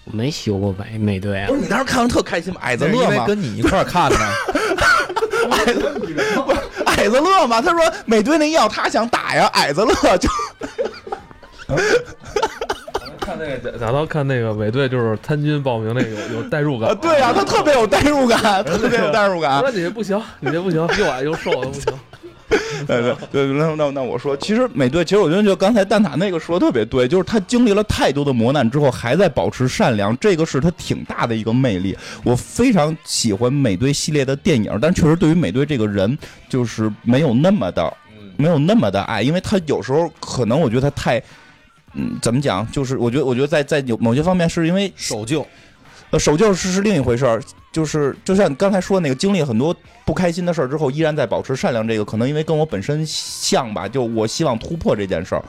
[0.04, 2.60] 我没修过美美队啊不，是你当时看完特开心吗？
[2.62, 3.26] 矮子乐吗？
[3.26, 4.16] 跟你一块儿看的，
[5.52, 6.16] 矮子不是
[6.86, 7.60] 矮子乐吗？
[7.60, 10.28] 他说美队那药他想打呀，矮子乐就
[13.20, 16.94] 看那个贾贾涛看那个美队，就是参军报名那个有有代入感啊，。
[16.94, 19.60] 对呀、他特别有代入感， 特别有代入我感。
[19.60, 21.84] 说你这不行，你这不行，又矮又瘦的不行。
[22.86, 31.96] 对对对，那那那我说，其实美队，其实我觉得就刚才蛋挞那个说的特别对，就是他经历了太多的磨难之后，还在保持善良，这个是他挺大的一个魅力。
[32.24, 36.16] 我非常喜欢美队系列的电影，但确实对于美队这个人，
[36.48, 37.92] 就是没有那么的，
[38.36, 41.22] 没有那么的爱，因为他有时候可能我觉得他太，
[41.92, 42.66] 嗯，怎么讲？
[42.70, 45.46] 就是我觉得，我觉得在在有某些方面是因为守旧，
[46.10, 47.42] 呃，守旧是是另一回事儿。
[47.70, 51.86] 就是就像你刚才说的那个，经历很多不开心的事儿之后，依然在保持善良。
[51.86, 55.44] 这个可能因为跟我本身像吧，就我希望突破这件事儿，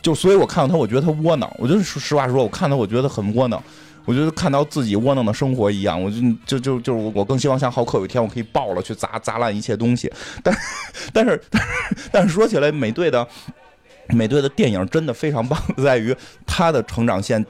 [0.00, 1.52] 就所以我看到他，我觉得他窝囊。
[1.58, 3.62] 我就实话实说，我看到我觉得很窝囊。
[4.06, 10.10] 我觉得看到自己窝囊的生活一样，我就就就就是我更希望像浩克有一天我可以爆了去砸砸烂一切东西。
[10.42, 10.56] 但
[11.12, 13.26] 但是但是但是说起来，美队的
[14.10, 16.14] 美队的电影真的非常棒，在于
[16.46, 17.44] 他的成长线。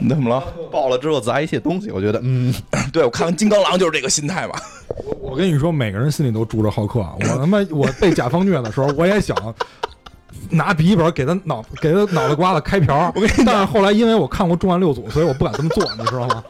[0.00, 0.42] 你怎么了？
[0.72, 2.52] 爆了之后砸一切东西，我觉得，嗯，
[2.92, 4.54] 对我看完金刚狼就是这个心态嘛。
[5.06, 7.00] 我我跟你说，每个人心里都住着浩克。
[7.00, 9.36] 我他妈我被甲方虐的时候，我也想
[10.50, 13.12] 拿笔记本给他脑给他脑袋瓜子开瓢。
[13.14, 16.44] 我跟你但是后来因为我看过《重案六组》，所以我不敢这么做，你知道吗？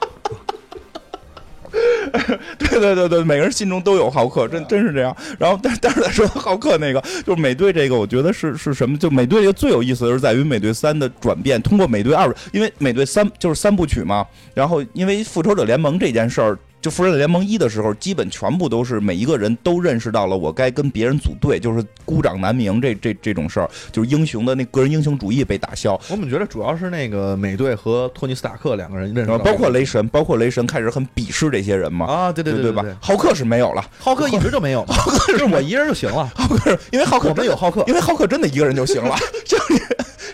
[2.58, 5.16] 对对对对，每个人心中都有浩克，真真是这样。
[5.38, 8.96] 然后，但但是再说浩克那个，就是美队这个，我觉得是是什么？
[8.96, 14.26] 就美队这个最有意思的是在于美队三的转变，通过美队二，因为美队三就是三部曲嘛。
[14.54, 16.58] 然后，因为复仇者联盟这件事儿。
[16.84, 25.98] 就复仇者联盟一的时候，基本全部都是每一个人都认识到了我该跟别人组队，就是孤掌难鸣这这这种事儿，就是英雄的那个人英雄主义被打消。
[26.10, 32.04] 我们觉得主要是那个美队和托尼斯塔克两个人认识，包括雷神，包括雷神开始很鄙视这些人嘛。
[32.04, 32.84] 啊，对对对吧？
[33.00, 36.30] 浩克是没有了，浩克一直就没有，浩克是我一人就行了。
[36.34, 39.16] 浩克因为浩克我们有浩克，因为浩克真的一个人就行了。
[39.48, 39.56] 是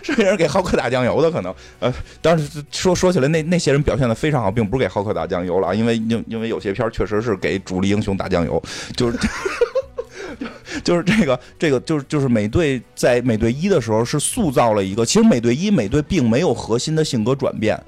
[0.01, 8.61] 是给人给浩克打酱油的可能，呃，当时说说起来，那那些人表现的非常好，并不是给浩克打酱油了，因为因因为有些片儿确实是给主力英雄打酱油，
[8.95, 9.17] 就是
[10.83, 17.79] 就是这个这个就是就是美队在美队一的时候是塑造了一个，其实美队一美队并没有核心的性格转变。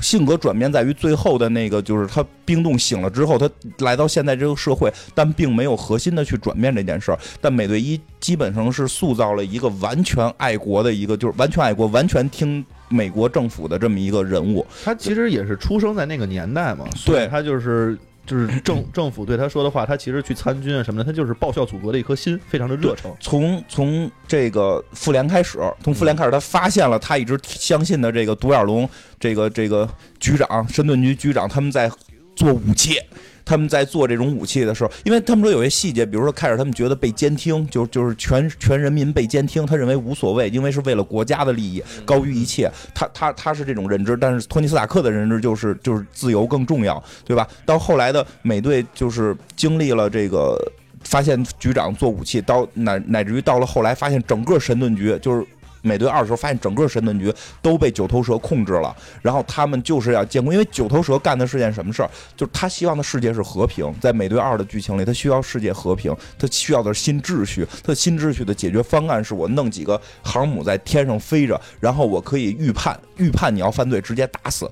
[0.00, 7.18] 性格转变在于最后的那个，就是他冰冻醒了之后，他来到现在这个社会，但并没有核心的去转变这件事儿。
[7.40, 14.66] 但美队一基本上是塑造了一个完全爱国的一个，就是完全爱国、完全听美国政府的这么一个人物。
[14.84, 17.98] 他其实也是出生在那个年代嘛，对他就是。
[18.26, 23.14] 就是政政府对他说的话，他其实去参军啊什么的，他就是报效祖国的一颗心，非常的热诚。
[23.20, 28.88] 从从这个妇联开始，从妇联开始，他发现了他一直相信的这个独眼龙，
[29.20, 31.90] 这个这个局长，神盾局局长，他们在
[32.34, 33.00] 做武器。
[33.46, 42.68] 他们在做这种武器的时候，因为他们说有些细节，比如说开始他们觉得被监听，就就是全全人民被监听，他认为无所谓，因为是为了国家的利益高于一切。
[42.92, 47.48] 他他他是这种认知，但是托尼斯塔克的认知就是就是自由更重要，对吧？
[47.64, 50.58] 到后来的美队就是经历了这个
[51.04, 55.46] 发现局长做武器，到乃乃至于到了后来发现整个神盾局就是。
[55.82, 62.10] 美队二的时候，发现整个神盾局都被九头蛇控制了，然后他们就是要建功，因为九头蛇干的是件什么事儿？
[62.36, 63.92] 就是他希望的世界是和平。
[64.00, 67.66] 在美队二的剧情里，他需要世界和平，他需要的是新秩序。
[67.82, 74.70] 他的新秩序的解决方案是我弄几个航母在天上飞着，然后我可以预判预判你要犯罪，直接打死。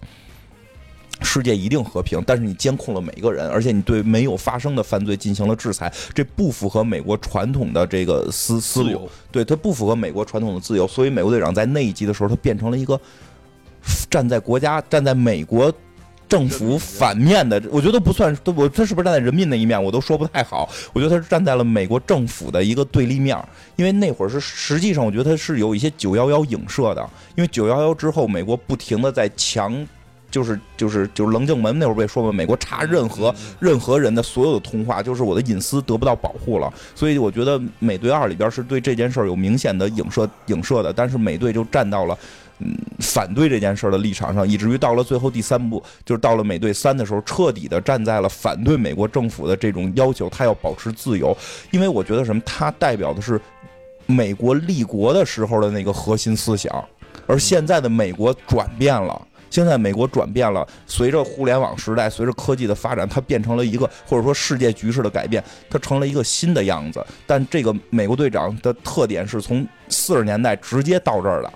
[1.22, 10.86] 世界一定和平，但是你监控了每一个人，而且你对没有发生的犯罪进行了制裁，这不符合美国传统的这个思思路，对它不符合美国传统的自由。
[10.86, 13.00] 所以美国队长在那一集的时候，他变成了一个
[14.10, 15.72] 站在国家、站在美国
[16.28, 20.68] 政府反面的，我觉得不算，我他是不是站在人民那一面，我都说不太好。
[20.92, 23.36] 我觉得他是站在了美国政府的一个对立面，
[23.76, 29.86] 因为那会儿是实际上，我觉得他是有一些九幺幺影射的，因为九幺幺之后，美国不停的在强。
[30.34, 36.68] 就是就是就是棱镜门那会儿不也说嘛，美国查任何任何人的所有的通话，就是我的隐私得不到保护了。
[36.92, 42.18] 所以我觉得美队二里边是对这件事儿有明显的影射影射的，但是美队就站到了
[42.58, 51.36] 嗯反对这件事儿的立场上，以至于到了最后第三部，就是到了美队三的时候，彻底的站在了反对美国政府的这种要求，他要保持自由，
[51.70, 53.40] 因为我觉得什么，他代表的是
[54.06, 56.84] 美国立国的时候的那个核心思想，
[57.24, 59.28] 而现在的美国转变了。
[59.54, 65.40] 现在美国转变了，随着互联网时代，随着科技的发展，它变成了一个或者说世界局势的改变，
[65.70, 67.06] 它成了一个新的样子。
[67.24, 71.52] 但这个美国队长的特点是从四十年代直接到这儿的，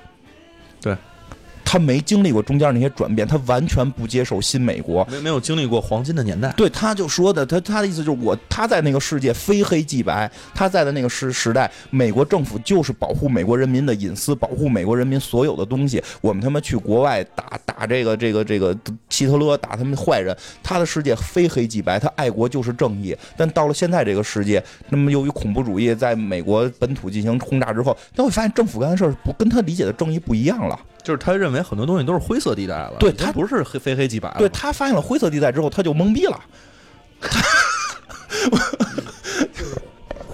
[1.71, 6.51] 他没经历过中间那些转变，他完全不接受新美国，没没有经历过黄金的年代。
[6.57, 16.03] 对，他就说的，他他的意思就是我他在那个世界非黑即白，他在的那个时时代，美国政府就是保护美国人民的隐私，保护美国人民所有的东西。
[16.23, 18.75] 我们他妈去国外打打这个这个这个
[19.11, 23.15] 希特勒，打他们坏人，他的世界非黑即白，他爱国就是正义。
[23.37, 30.81] 但到了现在这个世界，那么由于恐怖主义在美国本土进行轰炸之后，他会发现政府干的事儿不跟他理解的正义不一样了。
[31.09, 34.31] 就是他认为很多东西都是灰色地带了，对他不是黑非黑即白。
[34.37, 36.39] 对他发现了灰色地带之后，他就懵逼了。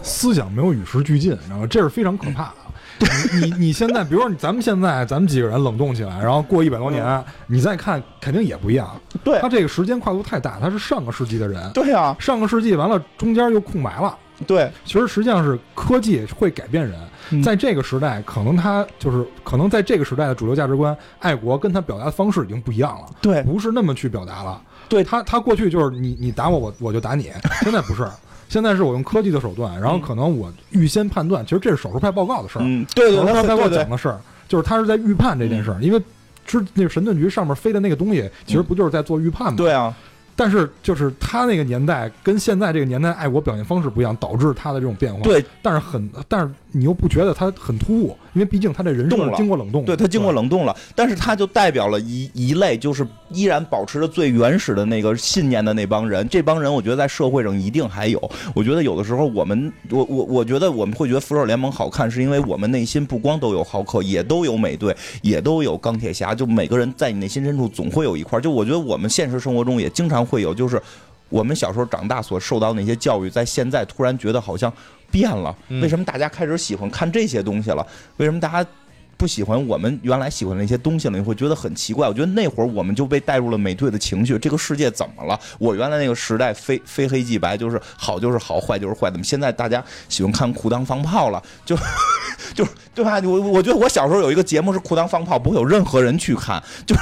[0.03, 3.07] 思想没有与时俱进，你知道吗这是非常可怕的。
[3.33, 9.01] 你你你现在，比如说咱们现在咱们几个人冷冻起来，然后过一百多年，你再看肯定也不一样。
[9.23, 11.71] 对他这个时间跨度太大，他是上个世纪的人。
[11.73, 14.19] 对啊，上个世纪完了，中间又空白了。
[14.45, 16.99] 对，其实实际上是科技会改变人，
[17.43, 23.07] 在这个时代，可能他就是可能在这个时代的主流价值观，爱国跟他表达的方式已经不一样了。
[23.21, 24.61] 对，不是那么去表达了。
[24.89, 27.31] 对他，他过去就是你你打我，我我就打你。
[27.63, 28.07] 现在不是，
[28.49, 32.63] 现在是我用科技的手段，然后可能我预先判断，其实这是手术派报告的事儿。
[32.65, 36.03] 嗯，对对，手术派报告讲的事儿，就是他是在预判这件事儿，因为
[36.47, 39.55] 之那个神盾局上面飞的那个东西，其实不就是在做预判吗？
[39.57, 39.95] 对啊。
[40.37, 45.23] 但是就是他那个年代跟现在这个年代爱国表现方式不一样，导致他的这种变化。
[45.23, 49.85] 对，但是很，但是你又不觉得他很突兀，因为毕竟他这人生经过冷冻。
[49.85, 56.29] 对他经过冷冻了，但是他就代表了一一类，就是依然保持着最原始的那个信念的那帮人。
[56.29, 58.21] 这帮人，我觉得在社会上一定还有。
[58.55, 66.35] 我觉得有的时候我们，我我我觉得我们会觉得复仇者联盟好看，是因为我们内心不光都有浩克，也都有美队，也都有钢铁侠。
[66.35, 68.41] 就每个人在你内心深处总会有一块。
[68.41, 70.83] 就我觉得我们现实生活中也经常会有，就是。
[71.31, 74.73] 我们小时候长大所受到那些教育，在现在突然觉得好像
[75.15, 75.57] 变了。
[75.81, 77.87] 为什么大家开始喜欢看这些东西了？
[78.17, 78.69] 为什么大家
[79.17, 81.17] 不喜欢我们原来喜欢的那些东西了？
[81.17, 82.09] 你会觉得很奇怪。
[82.09, 84.37] 我觉得那会儿我们就被带入了美队的情绪。
[84.41, 85.39] 这个世界怎么了？
[85.61, 89.09] 我原来那个时代非非黑即白，就是好就是好，坏就是坏。
[89.09, 91.41] 怎么现在大家喜欢看裤裆放炮了？
[91.65, 91.77] 就
[92.53, 93.21] 就对吧？
[93.25, 96.61] 我我觉得我小时候有一个节目是裤裆放炮，不会有任何人去看。
[96.85, 96.97] 就。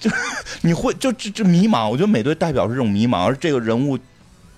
[0.00, 0.10] 就
[0.60, 3.98] 你会就这这迷茫，我觉得美队代表是这种迷茫，而这个人物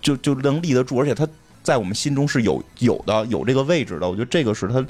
[0.00, 1.24] 就就能立得住，而且他
[1.66, 4.86] 在我们心中是有有的有这个位置的，我觉得这个是他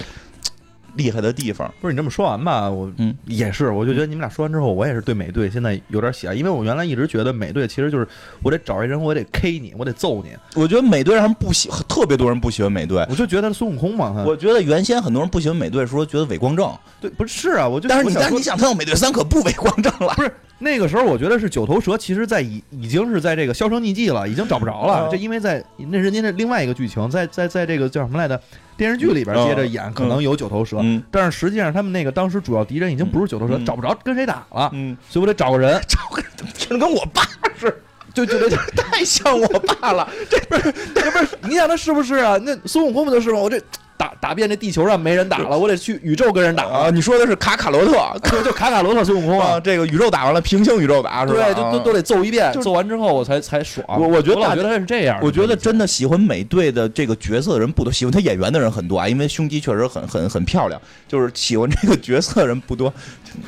[0.95, 1.73] 厉害的地方。
[1.81, 2.69] 不是你这么说完吧？
[2.69, 8.07] 我嗯也是，我就觉得你们俩说完之后，我也是对美队现在有点喜爱，因为我原来一直觉得美队其实就是
[8.43, 10.37] 我得找一人，我得 K 你，我得揍你。
[10.55, 14.23] 我觉得美队让人不喜，特别多人不喜欢美队，我就觉得孙悟空嘛。
[14.27, 16.71] 我觉得原先很多人不喜欢美队说，觉得伪光正。
[17.01, 20.31] 对，不是啊，我就但是你但是你想，他用美队三可不伪光正了，不是。
[20.59, 25.07] 那个时候，我觉得是九头蛇，其实，在已已经是在这个销声匿迹了，已经找不着了。
[25.11, 28.41] 这因为在那人家的另外一个剧情，在在在这个叫什么来着
[28.77, 34.71] 电视剧里边接着演，可能有九头蛇，但是实际上他们那个当时主要敌人已经不是九头蛇，找不着跟谁打了，
[35.11, 37.23] 所以我得找个人， 找个人听着跟我爸
[37.59, 37.77] 似的，
[38.15, 40.09] 就觉得太像我爸了。
[40.31, 42.39] 这不是这不是，你想他是不是啊？
[42.43, 43.39] 那孙悟空不就是吗？
[43.41, 43.61] 我这。
[43.97, 46.91] 打打遍这地球上没人打了，我得去宇宙跟人打啊！
[46.91, 49.59] 你说的是卡卡罗特，就就卡卡罗特孙悟空啊！
[49.59, 51.45] 这个宇宙打完了，平行宇宙打是吧？
[51.45, 53.87] 对，就都都得揍一遍，揍完之后我才才爽。
[54.01, 55.19] 我我觉得我觉得他是这样。
[55.23, 60.81] 我觉得真的喜欢美队的这个角色的人不多，喜欢他演员的人很多啊，因为胸肌确实很很很漂亮。
[61.09, 62.93] 就是喜欢这个角色的人不多。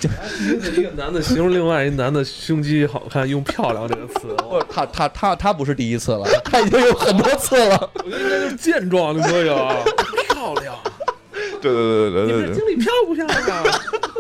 [0.77, 4.37] 一个男的形容另外一男的胸肌好看，用“漂亮”这个词。
[4.71, 7.91] 他他他他不是第一次了，他已经有很多次了。
[8.05, 9.85] 我觉得应该就是健壮就可以了，
[10.55, 10.77] 漂亮。
[11.61, 13.65] 对对对对对对，经理漂不漂亮？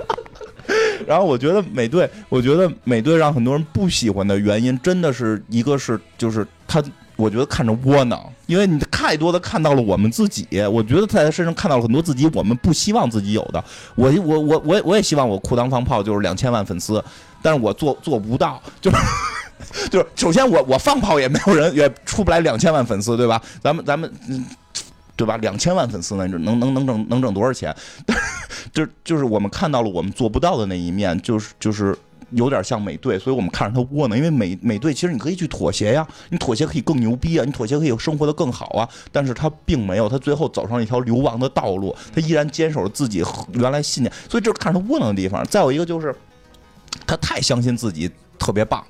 [1.07, 6.83] 然后我觉得美队，我觉得美队让很多人不喜欢的原因，真的是一个是就是他，
[7.16, 13.64] 我觉得看着窝囊，因为你太多的看到了我们自己，我觉得在他身上看到了很多自己我们不希望自己有的。
[13.95, 17.03] 我我我我我也希望我裤裆放炮就是两千万粉丝，
[17.41, 18.97] 但是我做做不到，就是
[19.91, 23.41] 就是首先我我放炮也没有人也出不来两千万粉丝，对吧？
[23.62, 24.45] 咱们咱们嗯。
[25.19, 25.37] 对吧？
[25.39, 27.75] 两千万粉丝呢，能能能挣能挣多少钱？
[28.73, 31.97] 就就是我们看到了我们做不到的那一面，就是就是
[32.31, 34.16] 有点像美队，所以我们看着他窝囊。
[34.16, 38.89] 因为美美队其实你可以去妥协呀，你妥协可以更牛逼啊，你妥协可以生活的更好啊。
[39.11, 45.45] 但是他并没有，他最后走上了一条流亡的道路，他依然坚守着自己原来信念，所以这是看着他窝囊的地方。
[45.47, 46.14] 再有一个就是，
[47.05, 48.09] 他太相信自己
[48.39, 48.85] 特别棒。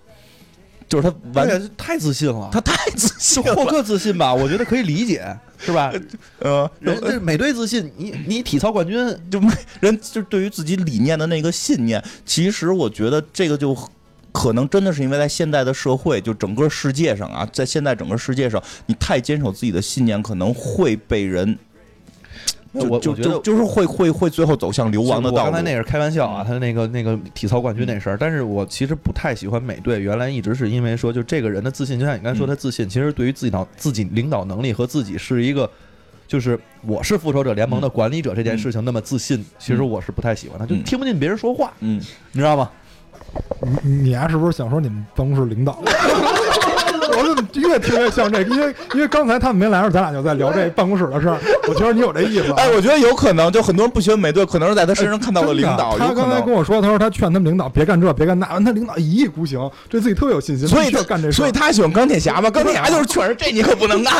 [0.89, 4.33] 就是他完全太自信了，他太自信了，霍克自信吧？
[4.33, 5.23] 我觉得可以理解，
[5.59, 5.93] 是吧？
[6.39, 8.97] 呃，人这美队自信，你你体操冠军
[9.31, 9.39] 就
[9.81, 13.77] 人就对于自己理念的那个信念，其实我觉得这个就
[14.33, 21.59] 可能真的是因为在现在的社会，就整个世界上啊，在现在整个世界上，你太坚守自己的信念，可能会被人
[22.75, 25.39] 就我我觉得就就是会会会最后走向流亡的道路。
[25.39, 30.01] 我刚才那是开玩笑啊，他那个那个体操冠军那事儿，但是我其实不太喜欢美队。
[30.01, 35.69] 原来一直是因为说，就这个人的自信，就像你刚才说他自信，其实对于自己导自己领导能力和自己是一个，
[36.27, 42.01] 就是我是复仇者联盟的管理者这件事情那么自信，其实我是不太喜欢的，就嗯听不进别人说话，嗯，
[42.33, 42.71] 你知道吗？
[43.85, 45.83] 你你丫是不是想说你们办公室领导？
[47.19, 48.55] 我怎么越听越像这个？
[48.55, 51.39] 因为因为刚才他们没来的时候，咱俩就在聊这办公室的事儿。
[51.69, 52.55] 我觉得你有这意思啊。
[52.59, 55.99] 哎，我觉得有可能，就很多人不喜欢美队，可能是在他身上看到了 领导。
[55.99, 61.37] 他刚才跟我说，他说他劝他们领导别干这别干那，完他领导一意孤行，对自己特别有信心，所以他干这事。
[61.37, 62.51] 所以他喜欢钢铁侠吧？
[62.51, 64.15] 钢铁侠就是劝人，这你可不能干。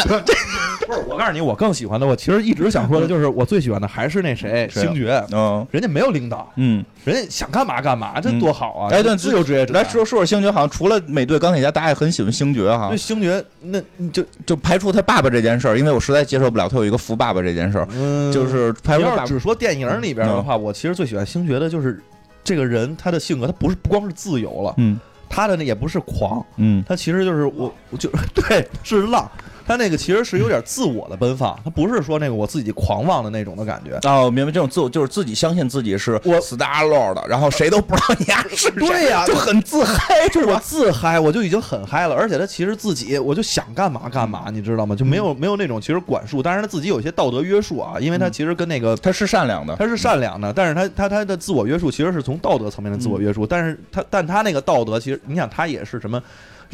[0.87, 8.89] 不是，我告诉你，我更喜欢的，我其实一直想说的就是，我最喜欢的还是那谁， 星爵，嗯人家没有领导，嗯，人家想干嘛干嘛，这多好啊！
[8.93, 9.75] 哎，对，自由职业者。
[9.75, 12.97] 来说说说星爵，好像除了美队、钢铁侠，大家也很喜欢星爵哈那。
[12.97, 22.01] 星爵，那你就就排除他爸爸这件事儿，因为我实在接受不了他有一个扶爸爸这件事儿，嗯，就是排除他爸爸要是只说电影里边的话，我其实最喜欢星爵的就是
[22.45, 24.99] 这个人，他的性格，他不是不光是自由了，嗯
[25.31, 29.31] 他的那也不是狂，嗯他其实就是我，我就 对是浪，
[29.69, 33.99] 他那个其实是有点自我的奔放，他不是说那个我自己狂妄的那种的感觉。
[34.09, 38.71] 哦，明白这种自我就是自己相信自己是我 Star Lord，然后谁都不知道你丫是谁。
[38.71, 44.97] 对呀 就很自嗨，就是我自嗨，我就已经很嗨了，而且他其实自己，我就想干嘛干嘛，你知道吗？
[44.97, 56.23] 就没有没有那种其实管束，当然他自己有些道德约束啊，因为他其实跟那个他是善良的，他是善良的，但是他他他的自我约束其实是从道德层面的自我约束，但是他但他那个道德其实你想他也是什么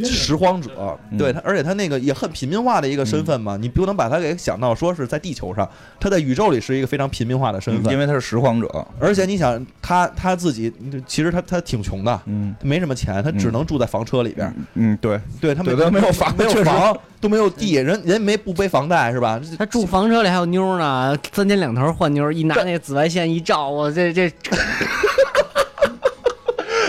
[0.03, 1.19] 拾荒者，嗯。
[1.19, 5.69] 对他，而且他那个也很平民化的一个身份嘛，你不能把他给想到说是在地球上，
[6.01, 10.73] 他在宇宙里是一个非常平民化的身份，因为他是拾荒者，而且你想他他自己
[11.07, 12.21] 其实他他挺穷的。
[12.27, 12.55] 嗯。
[12.63, 14.55] 没什么钱，他只能住在房车里边。
[14.75, 19.41] 嗯，对，对他没对他没有房没有房，都没有地，人人没不背房贷是吧？
[19.59, 24.31] 他住房车里还有妞呢，三天两头换妞，一拿那紫外线一照，我这这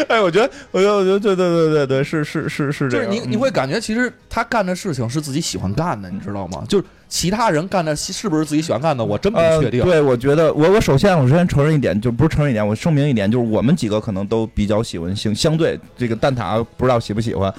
[0.08, 6.64] 哎，我觉得，我觉得，我觉得，对对对对对，是是是是这样，就是你你嗯会感觉其实他干的事情是自己喜欢干的，你知道吗？
[6.68, 9.84] 就是其他人干的是不是自己喜欢干的，我真不呃，确定。
[9.84, 17.54] 对，我觉得我我首先我先承认一点，就不是承认一点，我声明一点，就是我们几个可能都比较喜欢星，相对这个蛋挞不知道喜不喜欢，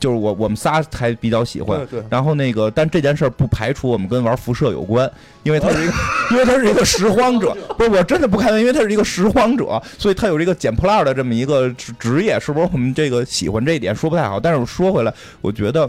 [0.00, 1.78] 就是我我们仨才比较喜欢。
[1.86, 5.10] 对对，然后那个，但这件事儿不排除我们跟玩辐射有关，
[5.42, 5.92] 因为他是一个，
[6.32, 12.68] 因为他是一个拾荒者，不是我真的不开玩笑，因为他是一个拾荒者，所以他有这个捡破烂的这么一个职职业，是不是？
[12.72, 14.40] 我们这个喜欢这一点说不太好？
[14.40, 15.88] 但是我说回来，我觉得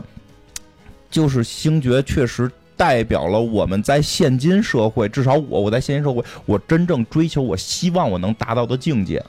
[1.09, 9.23] 就是星爵确实代表了我们在现今社会，至少我我在现今社会，我真正追求，我希望我能达到的境界，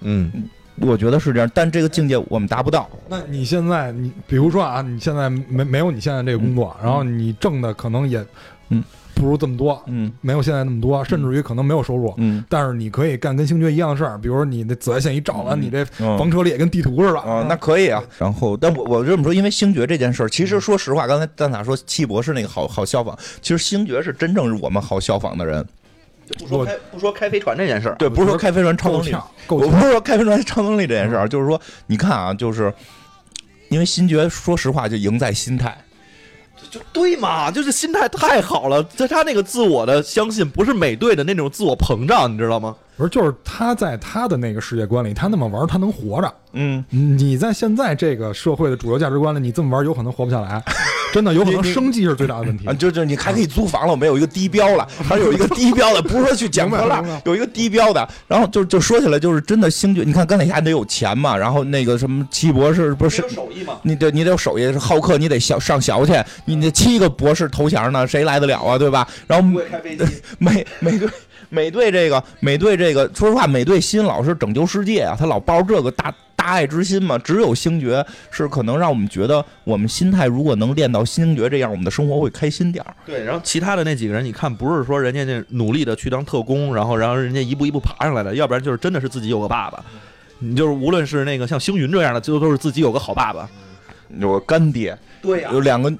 [0.00, 0.48] 嗯，
[0.80, 2.88] 我觉得是这样，但这个境界我们达不到。
[3.08, 8.24] 那你现在，你比如说啊，你现在没没有你现在这个工作，然后你挣的可能也，
[8.70, 8.82] 嗯，
[9.14, 10.10] 不如这么多，嗯。
[10.22, 12.42] 没有现在那么多，甚至于可能没有收入，嗯。
[12.48, 15.62] 但是你可以干跟星爵一样的事儿，比如说你那紫外线一照完，嗯。
[15.62, 16.18] 你这嗯。
[16.18, 17.20] 房车里也跟地图似的。
[17.20, 18.02] 啊，那可以啊。
[18.18, 25.64] 然后，但我我这么说，因为星爵这件事儿，其实说实话，刚才蛋挞说七博士那个好好效仿，其实星爵是真正是我们好效仿的人。
[26.38, 29.14] 不说开不说开飞船这件事儿，对，不是说开飞船超能力，
[29.48, 29.58] 我。
[29.68, 32.72] 不是说开飞船超能力这件事儿，就是说，你看啊，就是
[33.68, 35.76] 因为新爵，说实话就赢在心态。
[36.70, 42.76] 就对嘛，就是心态太好了，在他那个自我的相信，不是美队的那种自我膨胀，你知道吗？
[42.96, 46.32] 不是，就是他在他的那个世界观里，他那么玩，他能活着。
[46.52, 50.62] 嗯，你在现在这个社会的主流价值观里，你这么玩，有可能活不下来，
[51.12, 52.72] 真的有可能生计是最大的问题啊，。
[52.72, 58.08] 就就你还可以租房了，我们有一个低标了，还有一个低标的，不是说去捡破烂有一个低标的。
[58.26, 66.12] 然后就就说起来，就是真的星爵，你看钢铁侠得有钱嘛，然后那个什么奇异博士不是手艺嘛，你得你得有手艺，好客你得小上学去，
[66.46, 68.78] 你那七个博士头衔呢，谁来得了啊？
[68.78, 69.06] 对吧？
[69.26, 69.46] 然后
[70.38, 71.08] 美美队
[71.50, 76.12] 美队这个美队这个，说实话，美队新老是拯救世界啊，他老抱着这个大
[76.42, 77.16] 大爱之心嘛。
[77.16, 82.92] 只有星爵是可能让我们觉得，我们心态如果能练到星爵这样，我们的生活会开心点儿。
[83.06, 89.84] 对，然后其他的那几个人，你看不是说人家那努力的去当特工，然后然后人家一步一步爬上来的，要不然就是真的是自己有个爸爸。
[90.40, 93.48] 你就是无论是那个像星云这样的，最后都是自己有个好爸爸。
[94.18, 95.90] 有个干爹，对呀有两个，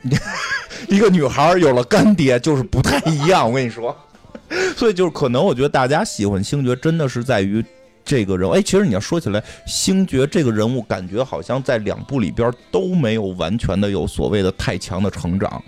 [0.88, 3.48] 一个女孩有了干爹，就是不太一样。
[3.48, 3.96] 我跟你说，
[4.76, 7.64] 所以就是可能，我觉得大家喜欢星爵，真的是在于
[8.04, 8.52] 这个人物。
[8.52, 15.62] 哎，其实你要说起来，星爵这个人物，感觉好像在两部里边都没有完全的有所谓的太强的成长。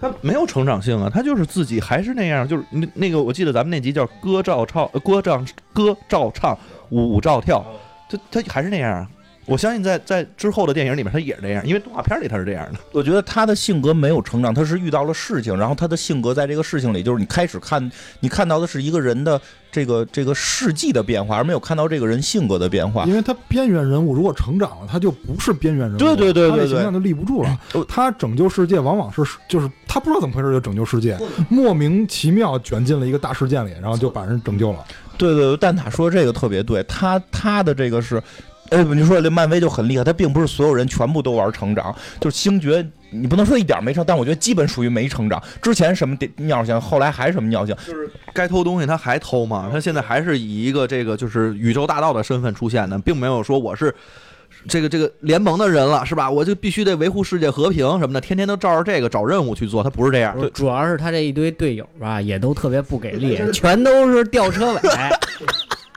[0.00, 6.58] 他没有成长性啊，他就是自己还是那样，就是那那个我记得咱们那集叫歌照唱，歌照歌照唱，
[6.88, 7.62] 舞照跳，
[8.08, 9.06] 他他还是那样。
[9.46, 12.78] 我相信在在之后的电影里面，他也是这样，因为动画片里他是这样的。
[12.92, 19.40] 我觉得他的性格没有成长，他是遇到了事情，然后他的性格在这个事情里，就是你开始看，你看到的是一个人的
[19.72, 23.04] 这个这个事迹的变化，而没有看到这个人性格的变化。
[23.06, 27.58] 因为他边缘人物如果成长了，他就不是边缘人物，对对对对对，形象就立不住了。
[27.88, 31.18] 他拯救世界往往是就是他不知道怎么回事就拯救世界，
[31.48, 34.78] 莫名其妙卷进了一个大事件里，然后就把人拯救了。
[35.18, 38.22] 对对，蛋塔说这个特别对，他他的这个是。
[38.70, 45.42] 哎，你说这漫威就很厉害，他并不是所有人全部都玩成长，就是星爵，你不能说一点没成，但我觉得基本属于没成长。
[45.60, 53.92] 之前什么尿性，后来还什么尿性，就是该偷东西他还偷嘛，他现在还是以一个这个就是宇宙大盗的身份出现的，并没有说我是
[54.68, 56.30] 这个这个联盟的人了，是吧？
[56.30, 60.36] 我就必须得维护世界和平什么的，天天都照着这个找任务去做，他不是这样。
[60.54, 64.80] 主要是他这一堆队友吧，也都特别不给力，全都是吊车尾。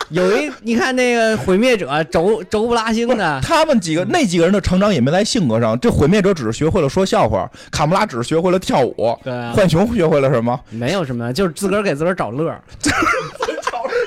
[0.09, 5.79] 有一，你看那个毁灭者轴轴不拉星的，他们几个那几个人的成长也没在性格上。
[5.79, 10.59] 这毁灭者只是学会了说笑话，卡穆拉只是学会了跳舞，对，浣熊学会了什么？
[10.69, 12.53] 没有什么，就是自个儿给自个儿找乐。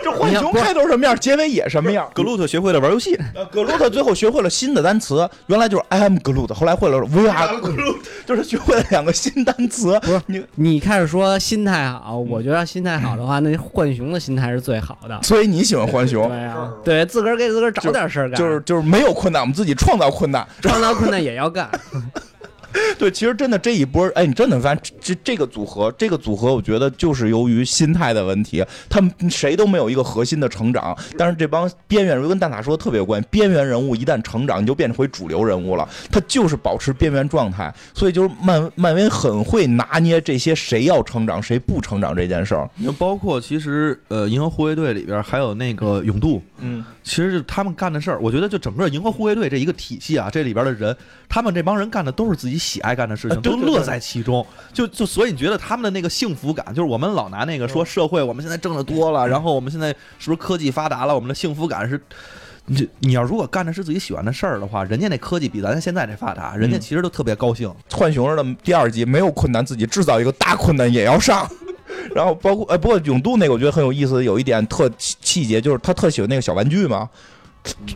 [0.07, 2.09] 这浣熊开头什么样，结尾也什么样。
[2.15, 3.19] 格鲁特学会了玩游戏，
[3.51, 9.99] 格鲁特最后学会了新的单词，原来就是 I am 格鲁特，后来会了 We are 格鲁特，就是学会了两个新单词。
[10.03, 15.19] 不是你，你开始说心态好，我觉得心态好的话，那浣熊的心态是最好的。
[15.23, 16.29] 所以你喜欢浣熊？
[16.29, 21.69] 对啊，对自个儿给自个儿找点事儿干，就是就是没有困难，我们自己创造困难，创造困难也要干。
[22.99, 30.97] 对，其实真的这一波，哎，你真的发现这这个组合，这个组合，我觉得就是由于心态的问题，他们谁都没有一个核心的成长。
[31.17, 35.89] 但是这帮边缘人跟蛋塔说的特别有关系，边缘人物一旦成长，你就变成回主流人物了。
[36.11, 42.69] 他就是保持边缘状态，所以就是漫漫威很会拿捏这些谁要成长，谁不成长这件事儿。
[42.77, 50.97] 你包括其实呃，银河护卫队里边还有那个勇度，嗯，其实他们干的事儿，我觉得就整个银河护卫队这一个体系啊，这里边的人，
[51.29, 52.57] 他们这帮人干的都是自己。
[52.67, 59.89] 喜爱干的事情都乐在其中，就就所以你觉得他们的那个幸福感，就是我们老拿那个说社会，我们现在挣得多了，然后我们现在
[60.19, 62.01] 是不是科技发达了，我们的幸福感是，
[62.67, 67.73] 你你要如果干的是自己喜欢的事儿的话，人家那科技比咱现在这发达，人家其实都特别高兴。
[67.89, 71.49] 浣熊的第二集没有困难，自己制造一个大困难也要上，
[72.13, 77.09] 然后包括呃，不过永度那个我觉得很有意思，有一点特细节就是他特喜欢那个小玩具嘛。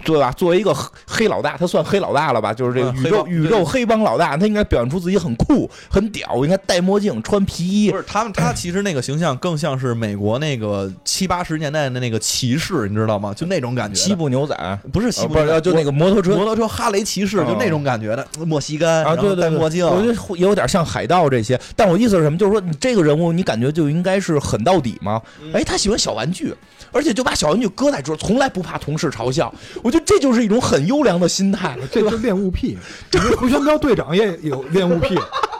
[0.04, 0.32] 对吧？
[0.32, 0.74] 作为一个
[1.06, 2.52] 黑老大，他算黑老大了吧？
[2.52, 7.90] 就是这个宇宙宇宙黑帮老大，他应该表现出自己很酷、很屌，应该戴墨镜、穿皮衣。
[7.90, 13.32] 不是他们，他其实那个形象更像是美国那个七八十年代的那个骑士，你知道吗？
[13.34, 13.98] 就那种感觉。
[14.00, 18.26] 西部牛仔不是西部，就那个摩托车，摩托车哈雷骑士，就那种感觉的。
[18.46, 21.60] 莫西干啊，对对，戴墨镜，我觉得也有点像海盗这些。
[21.76, 22.38] 但我意思是什么？
[22.38, 25.20] 就是说你这个人物，你感觉就应该是狠到底吗？
[25.52, 26.54] 哎，他喜欢小玩具。
[26.92, 29.52] 而且就把小玩具搁在桌，从来不怕同事嘲笑。
[29.82, 31.76] 我觉得这就是一种很优良的心态。
[31.90, 32.76] 这是恋物癖。
[33.10, 35.14] 这回旋彪队长也有恋物癖，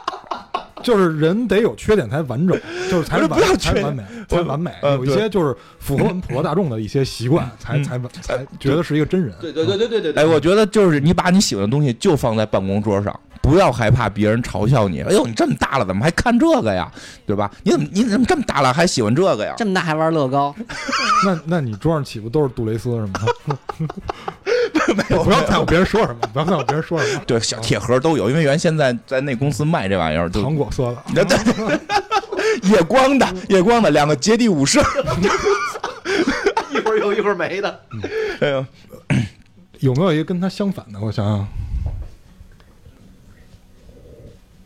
[0.81, 2.59] 就是人得有缺点才完整，
[2.89, 4.71] 就是才 完才完美，才完美。
[4.81, 9.33] 有一些就是符合我们普罗大众的一些习惯， 才才才觉得是一个真人。
[9.39, 10.23] 对对对对对对。
[10.23, 13.17] 哎，我觉得就是你把你喜欢的东西就放在办公桌上。
[13.41, 15.01] 不要害怕别人嘲笑你。
[15.01, 16.91] 哎呦，你这么大了，怎么还看这个呀？
[17.25, 17.49] 对吧？
[17.63, 19.55] 你怎么你怎么这么大了还喜欢这个呀？
[19.57, 20.53] 这么大还玩乐高？
[21.25, 23.09] 那那你桌上岂不都是杜蕾斯什么
[23.47, 23.57] 的？
[24.95, 27.21] 没有，不要在乎别人说什么，不要在乎别人说什么。
[27.25, 34.79] 对，小铁盒都有，因为原现在在那公司卖这玩意儿，糖果色的， 对对，夜光的，夜光的，两个接地武士，
[36.71, 37.79] 一会儿有，一会儿没的。
[38.39, 38.65] 哎呦，
[39.79, 40.99] 有没有一个跟他相反的？
[40.99, 41.47] 我想想。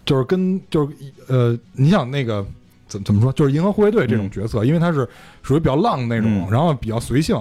[0.05, 0.93] 就是跟就是
[1.27, 2.45] 呃，你想那个
[2.87, 3.33] 怎怎么说？
[3.33, 5.09] 就是银河护卫队这种角色，因为他是
[5.41, 7.35] 属于比较浪那种，然后比较随性。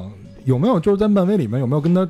[0.47, 2.09] 有没有就是在漫威里面有没有跟他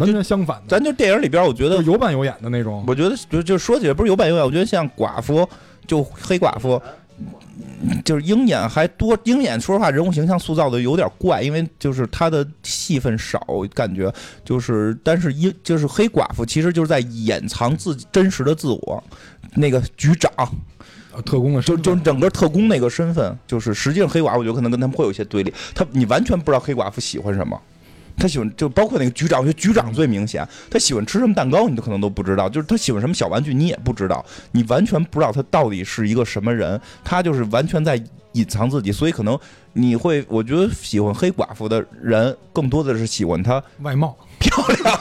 [0.00, 0.64] 完全相反的？
[0.68, 2.84] 咱就电影里边，我觉得有板有眼的那种。
[2.86, 5.48] 我觉得就就说起来不是有板有眼，我觉得像寡妇，
[5.86, 6.80] 就黑寡妇。
[8.04, 13.42] 就是鹰眼还多，鹰眼说实话人物形象塑造的有点怪，因为就是他的戏份少，
[13.74, 14.12] 感觉
[14.44, 19.02] 就是，但是鹰就是黑寡妇，其实就是在掩藏自己真实的自我。
[19.54, 20.30] 那个局长，
[21.24, 25.52] 特工的就就整个特工那个身份，就是实际上黑寡妇，我觉得可能跟他们会有一些对立。
[25.74, 27.58] 他你完全不知道黑寡妇喜欢什么。
[28.16, 30.46] 他喜欢就包括那个局长，我觉得局长最明显。
[30.70, 32.48] 他喜欢吃什么蛋糕，你都可能都不知道。
[32.48, 34.24] 就是他喜欢什么小玩具，你也不知道。
[34.52, 36.80] 你完全不知道他到底是一个什么人。
[37.04, 38.02] 他就是完全在
[38.32, 39.38] 隐藏自己，所以可能
[39.72, 45.00] 你会，我觉得喜欢黑寡妇的人更多的是喜欢她外貌漂亮。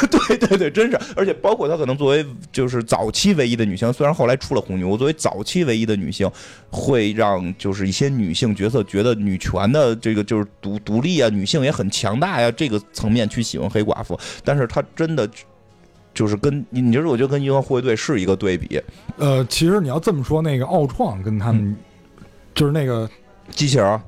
[0.08, 6.30] 对对对，真是，而且包括她可能作为就是早期唯一的女性，虽然后来出了红牛，作为早期唯一的女性，
[6.70, 15.28] 会让就是一些女性角色觉得女权的这个就是独独立啊，女性也很强大呀，这个层面去喜欢黑寡妇，但是她真的。
[16.12, 18.82] 就是跟你，你就是我觉得跟银河护卫队是一个对比。
[19.16, 21.74] 呃，其实你要这么说，那个奥创跟他们
[22.52, 23.08] 就是那个
[23.50, 24.00] 机器人，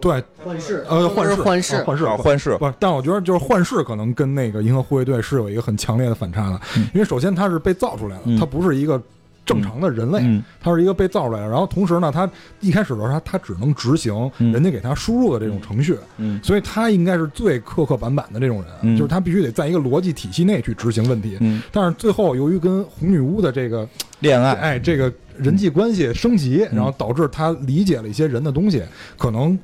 [0.00, 2.56] 对幻视，呃，幻视，幻视，幻视，幻视。
[2.58, 6.60] 不，但我觉得就是幻视可能跟那个银河护卫队是有一个很强烈的反差的，
[6.94, 9.00] 因为首先它是被造出来的，它不是一个。
[9.46, 11.46] 正常的人类，他是一个被造出来的。
[11.46, 12.28] 然后同时呢，他
[12.58, 15.96] 一开始的时候，他他只能执行人家给他输入的这种程序，
[16.42, 21.38] 所以他应该是最刻刻板板的这种人，就是他必须得在一个逻辑体系内去执行问题。
[21.70, 23.88] 但是最后由于跟红女巫的这个
[24.18, 28.82] 恋爱，哎，这个人际关系升级，然后导致他理解了一些人的东西，
[29.16, 29.56] 可能。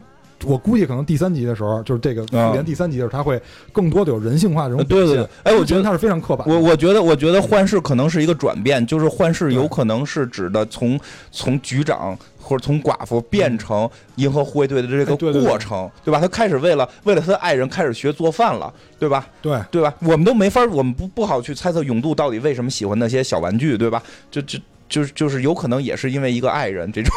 [0.45, 3.40] 我估计可能第三集的时候，就是这个复联第三集的时候，他会
[3.72, 5.28] 更多的有人性化这种表现。
[5.43, 6.49] 哎，我觉得他是非常刻板。
[6.49, 10.99] 我我觉得，我觉得幻视可能是一个转变，就是幻视有可能是指的从
[11.30, 16.20] 从局长或者从寡妇变成银河护卫队的这个过程，对吧？
[16.20, 19.26] 他开始为了为了他的爱人开始学做饭了，对吧？
[19.40, 19.95] 对对吧？
[20.01, 24.03] 我们都没法，我们不不好去猜测永度到底为什么喜欢那些小玩具，对吧？
[24.30, 27.12] 就就就是就是有可能也是因为一个爱人这种。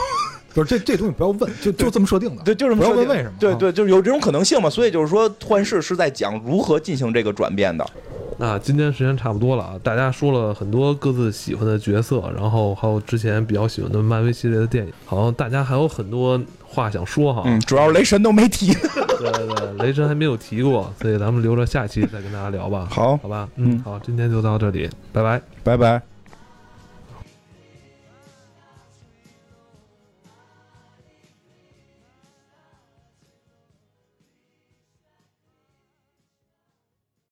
[0.56, 2.42] 不是这这东西不要问，就就这么设定的。
[2.44, 3.32] 对，就是不要问为什么。
[3.38, 4.70] 对对，就是有这种可能性嘛。
[4.70, 7.86] 所以就是说，幻视是在讲如何进行这个转变的。
[8.38, 17.44] 那今天时间差不多了啊，大家说了很多各自喜欢的角色，然后还有之前比较喜欢的漫威系列的电影，好像大家还有很多话想说哈。
[17.46, 18.74] 嗯，主要雷神都没提。
[19.20, 22.88] 对对对，雷神还没有提过，所以咱们留着下期再跟大家聊吧。
[22.90, 23.48] 好，好吧。
[23.56, 26.15] 嗯，好，今天就到这里，拜拜，拜拜。